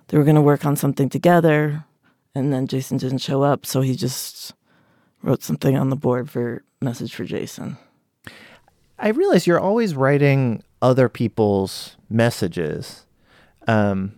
They 0.09 0.19
were 0.19 0.25
going 0.25 0.37
to 0.37 0.43
work 0.43 0.65
on 0.65 0.77
something 0.77 1.09
together, 1.09 1.85
and 2.35 2.53
then 2.53 2.67
Jason 2.67 2.97
didn't 2.97 3.19
show 3.19 3.43
up, 3.43 3.67
so 3.67 3.81
he 3.81 3.97
just 3.97 4.55
wrote 5.23 5.43
something 5.43 5.77
on 5.77 5.91
the 5.91 5.97
board 5.97 6.31
for 6.31 6.63
message 6.81 7.15
for 7.15 7.25
Jason. 7.25 7.77
I 8.99 9.09
realize 9.09 9.47
you're 9.47 9.61
always 9.61 9.95
writing 9.95 10.63
other 10.81 11.09
people's 11.09 11.97
messages. 12.09 13.05
Um, 13.67 14.15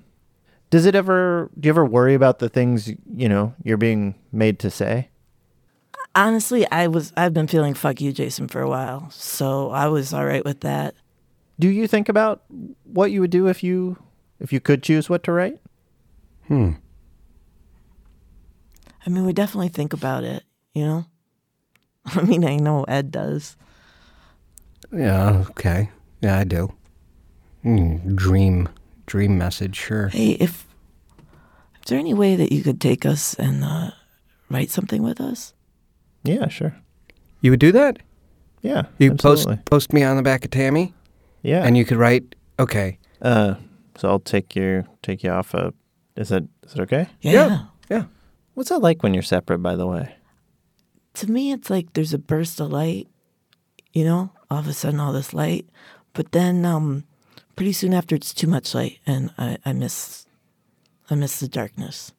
does 0.70 0.84
it 0.84 0.94
ever? 0.94 1.50
Do 1.58 1.66
you 1.66 1.70
ever 1.70 1.84
worry 1.84 2.14
about 2.14 2.38
the 2.38 2.48
things 2.48 2.88
you 2.88 3.28
know 3.28 3.54
you're 3.62 3.78
being 3.78 4.14
made 4.30 4.58
to 4.60 4.70
say? 4.70 5.08
Honestly, 6.14 6.70
I 6.70 6.88
was. 6.88 7.12
I've 7.16 7.32
been 7.32 7.46
feeling 7.46 7.74
"fuck 7.74 8.00
you, 8.00 8.12
Jason" 8.12 8.48
for 8.48 8.60
a 8.60 8.68
while, 8.68 9.10
so 9.10 9.70
I 9.70 9.88
was 9.88 10.12
all 10.12 10.26
right 10.26 10.44
with 10.44 10.60
that. 10.60 10.94
Do 11.58 11.68
you 11.68 11.86
think 11.88 12.08
about 12.08 12.42
what 12.84 13.10
you 13.10 13.20
would 13.20 13.30
do 13.30 13.48
if 13.48 13.62
you 13.62 13.98
if 14.40 14.52
you 14.52 14.60
could 14.60 14.82
choose 14.82 15.08
what 15.10 15.22
to 15.24 15.32
write? 15.32 15.58
Hmm. 16.46 16.72
I 19.06 19.10
mean, 19.10 19.24
we 19.24 19.32
definitely 19.32 19.68
think 19.68 19.92
about 19.92 20.24
it. 20.24 20.44
You 20.74 20.84
know. 20.84 21.04
I 22.06 22.22
mean, 22.22 22.44
I 22.44 22.56
know 22.56 22.84
Ed 22.84 23.10
does. 23.10 23.56
Yeah, 24.92 25.44
okay. 25.50 25.90
Yeah, 26.20 26.38
I 26.38 26.44
do. 26.44 26.72
Mm, 27.64 28.14
dream. 28.14 28.68
Dream 29.06 29.38
message, 29.38 29.74
sure. 29.76 30.08
Hey, 30.08 30.32
if 30.32 30.66
is 31.82 31.90
there 31.90 31.98
any 31.98 32.12
way 32.14 32.36
that 32.36 32.52
you 32.52 32.62
could 32.62 32.80
take 32.80 33.06
us 33.06 33.32
and 33.34 33.64
uh, 33.64 33.90
write 34.50 34.70
something 34.70 35.02
with 35.02 35.20
us? 35.20 35.54
Yeah, 36.24 36.48
sure. 36.48 36.76
You 37.40 37.50
would 37.50 37.60
do 37.60 37.72
that? 37.72 38.00
Yeah, 38.60 38.82
You 38.98 39.12
absolutely. 39.12 39.56
post 39.56 39.64
post 39.64 39.92
me 39.94 40.02
on 40.02 40.16
the 40.16 40.22
back 40.22 40.44
of 40.44 40.50
Tami, 40.50 40.92
yeah, 41.48 41.64
and 41.64 41.76
you 41.76 41.84
could 41.84 41.98
write. 41.98 42.34
Okay. 42.58 42.98
uh, 43.22 43.54
so 43.96 44.08
I'll 44.08 44.20
take 44.20 44.54
you 44.54 44.84
take 45.02 45.24
you 45.24 45.30
off. 45.30 45.54
A, 45.54 45.72
is 46.16 46.30
it 46.30 46.44
is 46.64 46.74
it 46.74 46.80
okay? 46.80 47.08
Yeah. 47.20 47.64
Yeah. 47.90 48.04
What's 48.54 48.70
that 48.70 48.80
like 48.80 49.02
when 49.02 49.14
you're 49.14 49.22
separate? 49.22 49.58
By 49.58 49.76
the 49.76 49.86
way. 49.86 50.14
To 51.14 51.30
me, 51.30 51.52
it's 51.52 51.70
like 51.70 51.92
there's 51.94 52.14
a 52.14 52.18
burst 52.18 52.60
of 52.60 52.70
light. 52.70 53.08
You 53.92 54.04
know, 54.04 54.30
all 54.50 54.58
of 54.58 54.68
a 54.68 54.72
sudden, 54.72 55.00
all 55.00 55.12
this 55.12 55.32
light, 55.32 55.66
but 56.12 56.32
then 56.32 56.64
um, 56.64 57.04
pretty 57.56 57.72
soon 57.72 57.94
after, 57.94 58.14
it's 58.14 58.34
too 58.34 58.46
much 58.46 58.74
light, 58.74 58.98
and 59.06 59.30
I, 59.38 59.56
I 59.64 59.72
miss, 59.72 60.26
I 61.10 61.14
miss 61.14 61.40
the 61.40 61.48
darkness. 61.48 62.12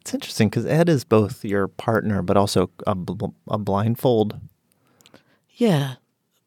It's 0.00 0.14
interesting 0.14 0.48
because 0.48 0.64
Ed 0.64 0.88
is 0.88 1.04
both 1.04 1.44
your 1.44 1.68
partner, 1.68 2.22
but 2.22 2.36
also 2.36 2.70
a, 2.86 2.94
bl- 2.94 3.34
a 3.48 3.58
blindfold. 3.58 4.40
Yeah, 5.56 5.96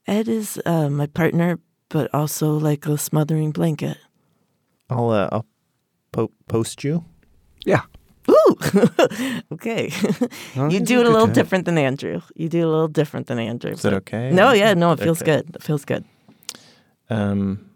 Ed 0.08 0.28
is 0.28 0.60
uh, 0.65 0.89
my 0.89 1.06
partner, 1.08 1.60
but 1.93 2.10
also 2.13 2.58
like 2.58 2.88
a 2.89 2.97
smothering 2.97 3.51
blanket. 3.51 3.97
I'll 4.89 5.12
uh, 5.12 5.29
I'll 5.32 5.45
po- 6.12 6.32
post 6.47 6.84
you. 6.84 7.06
Yeah. 7.65 7.82
Ooh, 8.29 8.56
okay. 9.53 9.91
You 10.56 10.69
you 10.69 10.79
do 10.79 10.99
it 11.01 11.06
a 11.06 11.10
a 11.10 11.12
little 11.12 11.27
job. 11.27 11.36
different 11.36 11.65
than 11.65 11.77
Andrew. 11.77 12.21
You 12.36 12.49
do 12.49 12.60
it 12.60 12.65
a 12.65 12.67
little 12.69 12.88
different 12.88 13.27
than 13.27 13.38
Andrew. 13.38 13.71
Is 13.71 13.82
that 13.84 13.93
okay? 13.93 14.32
No, 14.32 14.53
yeah, 14.53 14.73
no, 14.73 14.91
it 14.93 14.99
feels 14.99 15.21
Okay. 15.21 15.32
good. 15.43 15.56
It 15.56 15.63
feels 15.63 15.86
good. 15.86 16.03
Um, 17.10 17.69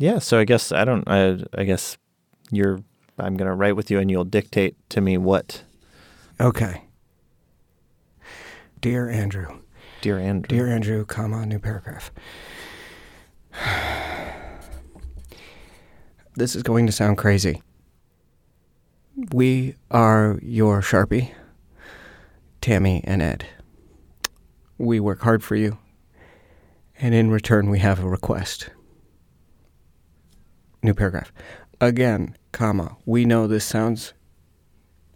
yeah. 0.00 0.18
So 0.18 0.38
I 0.40 0.44
guess 0.44 0.72
I 0.72 0.84
don't. 0.84 1.04
I 1.06 1.38
I 1.56 1.64
guess 1.64 1.98
you're. 2.50 2.80
I'm 3.18 3.36
gonna 3.36 3.54
write 3.54 3.76
with 3.76 3.90
you, 3.90 3.98
and 4.00 4.10
you'll 4.10 4.24
dictate 4.30 4.74
to 4.90 5.00
me 5.00 5.16
what, 5.18 5.62
Okay. 6.40 6.82
Dear 8.80 9.08
Andrew. 9.10 9.60
dear 10.02 10.18
Andrew. 10.18 10.48
Dear 10.48 10.68
Andrew, 10.68 11.04
comma, 11.04 11.46
new 11.46 11.58
paragraph. 11.58 12.10
This 16.38 16.54
is 16.54 16.62
going 16.62 16.84
to 16.84 16.92
sound 16.92 17.16
crazy. 17.16 17.62
We 19.32 19.76
are 19.90 20.38
your 20.42 20.82
Sharpie, 20.82 21.32
Tami 22.60 23.00
and 23.04 23.22
Ed. 23.22 23.46
We 24.76 25.00
work 25.00 25.22
hard 25.22 25.42
for 25.42 25.56
you, 25.56 25.78
and 27.00 27.14
in 27.14 27.30
return, 27.30 27.70
we 27.70 27.78
have 27.78 28.00
a 28.00 28.08
request. 28.08 28.68
New 30.82 30.92
paragraph. 30.92 31.32
Again, 31.80 32.36
comma, 32.52 32.98
we 33.06 33.24
know 33.24 33.46
this 33.46 33.64
sounds 33.64 34.12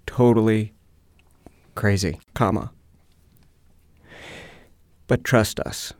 totally 0.06 0.72
crazy, 1.74 2.18
comma. 2.32 2.72
But 5.06 5.24
trust 5.24 5.60
us, 5.60 5.92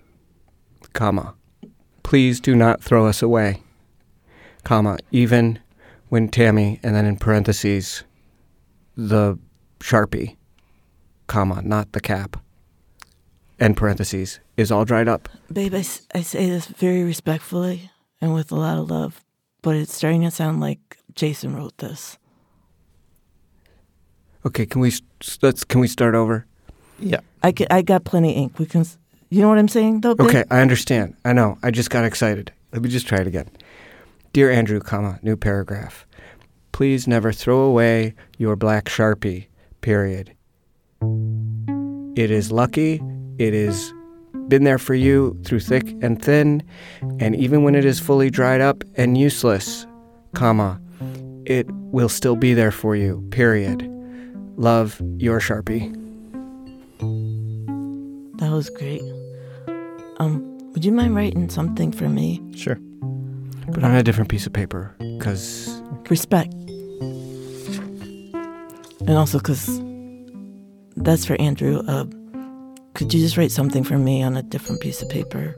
comma. 0.94 1.34
Please 2.10 2.40
do 2.40 2.56
not 2.56 2.82
throw 2.82 3.06
us 3.06 3.22
away, 3.22 3.62
comma, 4.64 4.98
even 5.12 5.60
when 6.08 6.28
Tami, 6.28 6.80
and 6.82 6.92
then 6.96 7.06
in 7.06 7.16
parentheses, 7.16 8.02
the 8.96 9.38
Sharpie, 9.78 10.34
comma, 11.28 11.62
not 11.62 11.92
the 11.92 12.00
cap, 12.00 12.36
end 13.60 13.76
parentheses, 13.76 14.40
is 14.56 14.72
all 14.72 14.84
dried 14.84 15.06
up. 15.06 15.28
Babe, 15.52 15.72
I, 15.72 15.84
I 16.12 16.22
say 16.22 16.50
this 16.50 16.66
very 16.66 17.04
respectfully 17.04 17.92
and 18.20 18.34
with 18.34 18.50
a 18.50 18.56
lot 18.56 18.76
of 18.76 18.90
love, 18.90 19.24
but 19.62 19.76
it's 19.76 19.94
starting 19.94 20.22
to 20.22 20.32
sound 20.32 20.58
like 20.60 20.98
Jason 21.14 21.54
wrote 21.54 21.78
this. 21.78 22.18
Okay, 24.44 24.66
can 24.66 24.80
we 24.80 24.88
s- 24.88 25.38
let's 25.42 25.62
can 25.62 25.80
we 25.80 25.86
start 25.86 26.16
over? 26.16 26.44
Yeah. 26.98 27.20
I, 27.44 27.52
get, 27.52 27.68
I 27.72 27.82
got 27.82 28.02
plenty 28.02 28.32
of 28.32 28.36
ink. 28.36 28.58
We 28.58 28.66
can, 28.66 28.80
s- 28.80 28.98
you 29.30 29.40
know 29.40 29.48
what 29.48 29.58
I'm 29.58 29.68
saying, 29.68 30.00
though? 30.00 30.16
Okay, 30.18 30.44
I 30.50 30.60
understand. 30.60 31.16
I 31.24 31.32
know. 31.32 31.58
I 31.62 31.70
just 31.70 31.90
got 31.90 32.04
excited. 32.04 32.52
Let 32.72 32.82
me 32.82 32.88
just 32.88 33.06
try 33.06 33.18
it 33.18 33.26
again. 33.26 33.48
Dear 34.32 34.50
Andrew, 34.50 34.80
comma, 34.80 35.18
new 35.22 35.36
paragraph. 35.36 36.06
Please 36.72 37.08
never 37.08 37.32
throw 37.32 37.60
away 37.60 38.14
your 38.38 38.56
black 38.56 38.86
Sharpie, 38.86 39.46
period. 39.80 40.34
It 42.16 42.30
is 42.30 42.52
lucky. 42.52 43.00
It 43.38 43.54
is 43.54 43.92
been 44.48 44.64
there 44.64 44.78
for 44.78 44.94
you 44.94 45.40
through 45.44 45.60
thick 45.60 45.88
and 46.02 46.20
thin, 46.20 46.62
and 47.20 47.36
even 47.36 47.62
when 47.62 47.74
it 47.74 47.84
is 47.84 48.00
fully 48.00 48.30
dried 48.30 48.60
up 48.60 48.82
and 48.96 49.16
useless, 49.16 49.86
comma, 50.34 50.80
it 51.46 51.66
will 51.70 52.08
still 52.08 52.36
be 52.36 52.52
there 52.52 52.72
for 52.72 52.96
you, 52.96 53.26
period. 53.30 53.86
Love, 54.56 55.00
your 55.16 55.40
Sharpie. 55.40 55.94
That 58.38 58.50
was 58.50 58.68
great. 58.70 59.02
Um, 60.20 60.58
would 60.72 60.84
you 60.84 60.92
mind 60.92 61.16
writing 61.16 61.48
something 61.48 61.90
for 61.92 62.08
me? 62.08 62.42
Sure. 62.54 62.76
But 63.68 63.82
on 63.82 63.96
a 63.96 64.02
different 64.02 64.28
piece 64.28 64.46
of 64.46 64.52
paper, 64.52 64.94
because 64.98 65.80
Respect. 66.10 66.52
And 69.06 69.16
also 69.16 69.38
because 69.38 69.80
that's 70.96 71.24
for 71.24 71.40
Andrew. 71.40 71.82
Uh, 71.88 72.04
could 72.94 73.14
you 73.14 73.20
just 73.20 73.36
write 73.36 73.50
something 73.50 73.82
for 73.82 73.96
me 73.96 74.22
on 74.22 74.36
a 74.36 74.42
different 74.42 74.82
piece 74.82 75.00
of 75.00 75.08
paper? 75.08 75.56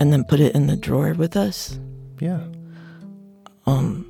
And 0.00 0.12
then 0.12 0.24
put 0.24 0.40
it 0.40 0.54
in 0.54 0.66
the 0.66 0.76
drawer 0.76 1.12
with 1.12 1.36
us? 1.36 1.78
Yeah. 2.20 2.40
Um, 3.66 4.06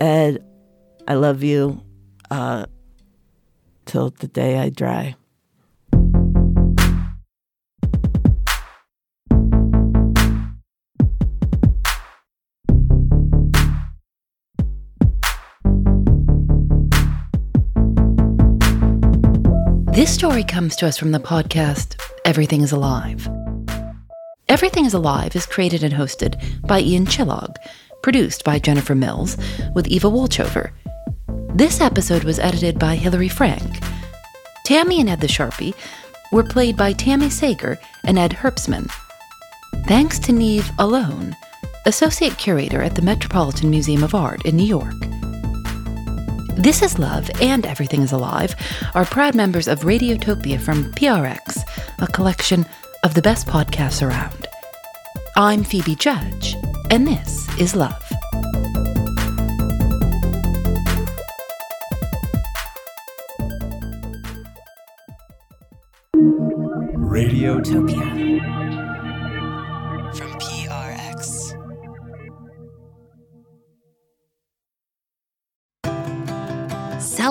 Ed, 0.00 0.44
I 1.08 1.14
love 1.14 1.42
you. 1.42 1.82
Uh, 2.30 2.66
till 3.86 4.10
the 4.10 4.28
day 4.28 4.58
I 4.58 4.68
dry. 4.68 5.16
This 19.96 20.12
story 20.12 20.44
comes 20.44 20.76
to 20.76 20.86
us 20.86 20.98
from 20.98 21.12
the 21.12 21.18
podcast 21.18 21.98
Everything 22.26 22.60
is 22.60 22.70
Alive. 22.70 23.26
Everything 24.46 24.84
is 24.84 24.92
Alive 24.92 25.34
is 25.34 25.46
created 25.46 25.82
and 25.82 25.94
hosted 25.94 26.36
by 26.66 26.80
Ian 26.80 27.06
Chillag, 27.06 27.56
produced 28.02 28.44
by 28.44 28.58
Jennifer 28.58 28.94
Mills, 28.94 29.38
with 29.74 29.86
Eva 29.86 30.08
Wolchover. 30.08 30.72
This 31.54 31.80
episode 31.80 32.24
was 32.24 32.38
edited 32.38 32.78
by 32.78 32.96
Hillary 32.96 33.30
Frank. 33.30 33.82
Tami 34.66 35.00
and 35.00 35.08
Ed 35.08 35.22
the 35.22 35.28
Sharpie 35.28 35.74
were 36.30 36.44
played 36.44 36.76
by 36.76 36.92
Tami 36.92 37.30
Sagher 37.30 37.78
and 38.04 38.18
Ed 38.18 38.32
Herbstman. 38.32 38.92
Thanks 39.86 40.18
to 40.18 40.32
Niv 40.32 40.70
Allon, 40.78 41.34
Associate 41.86 42.36
Curator 42.36 42.82
at 42.82 42.96
the 42.96 43.00
Metropolitan 43.00 43.70
Museum 43.70 44.04
of 44.04 44.14
Art 44.14 44.44
in 44.44 44.56
New 44.58 44.66
York. 44.66 45.15
This 46.56 46.80
is 46.80 46.98
Love 46.98 47.30
and 47.42 47.66
Everything 47.66 48.00
is 48.00 48.12
Alive 48.12 48.56
are 48.94 49.04
proud 49.04 49.34
members 49.34 49.68
of 49.68 49.80
Radiotopia 49.80 50.58
from 50.58 50.90
PRX, 50.92 51.62
a 51.98 52.06
collection 52.06 52.64
of 53.04 53.12
the 53.12 53.20
best 53.20 53.46
podcasts 53.46 54.00
around. 54.04 54.48
I'm 55.36 55.62
Phoebe 55.62 55.94
Judge, 55.96 56.56
and 56.90 57.06
this 57.06 57.46
is 57.60 57.76
Love. 57.76 58.02
Radiotopia 66.96 68.15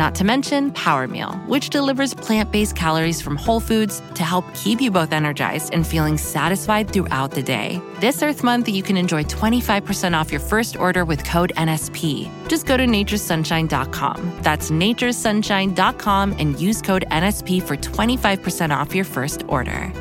Not 0.00 0.14
to 0.14 0.24
mention 0.24 0.70
Power 0.70 1.06
Meal, 1.06 1.34
which 1.46 1.68
delivers 1.68 2.14
plant 2.14 2.50
based 2.50 2.74
calories 2.74 3.20
from 3.20 3.36
whole 3.36 3.60
foods 3.60 4.00
to 4.14 4.24
help 4.24 4.46
keep 4.54 4.80
you 4.80 4.90
both 4.90 5.12
energized 5.12 5.74
and 5.74 5.86
feeling 5.86 6.16
satisfied 6.16 6.90
throughout 6.90 7.32
the 7.32 7.42
day. 7.42 7.82
This 8.00 8.22
Earth 8.22 8.42
Month, 8.42 8.70
you 8.70 8.82
can 8.82 8.96
enjoy 8.96 9.24
25% 9.24 10.18
off 10.18 10.32
your 10.32 10.40
first 10.40 10.78
order 10.78 11.04
with 11.04 11.22
code 11.22 11.52
NSP. 11.54 12.30
Just 12.48 12.64
go 12.64 12.78
to 12.78 12.86
naturesunshine.com. 12.86 14.38
That's 14.40 14.70
naturesunshine.com 14.70 16.36
and 16.38 16.58
use 16.58 16.80
code 16.80 17.04
NSP 17.10 17.62
for 17.62 17.76
25% 17.76 18.74
off 18.74 18.94
your 18.94 19.04
first 19.04 19.44
order. 19.48 19.92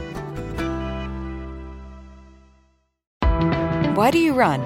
Why 3.96 4.12
do 4.12 4.20
you 4.20 4.34
run? 4.34 4.62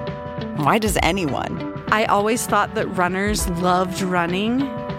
Why 0.58 0.78
does 0.78 0.96
anyone? 1.02 1.74
I 1.88 2.04
always 2.04 2.46
thought 2.46 2.76
that 2.76 2.86
runners 2.96 3.48
loved 3.50 4.00
running, 4.00 4.60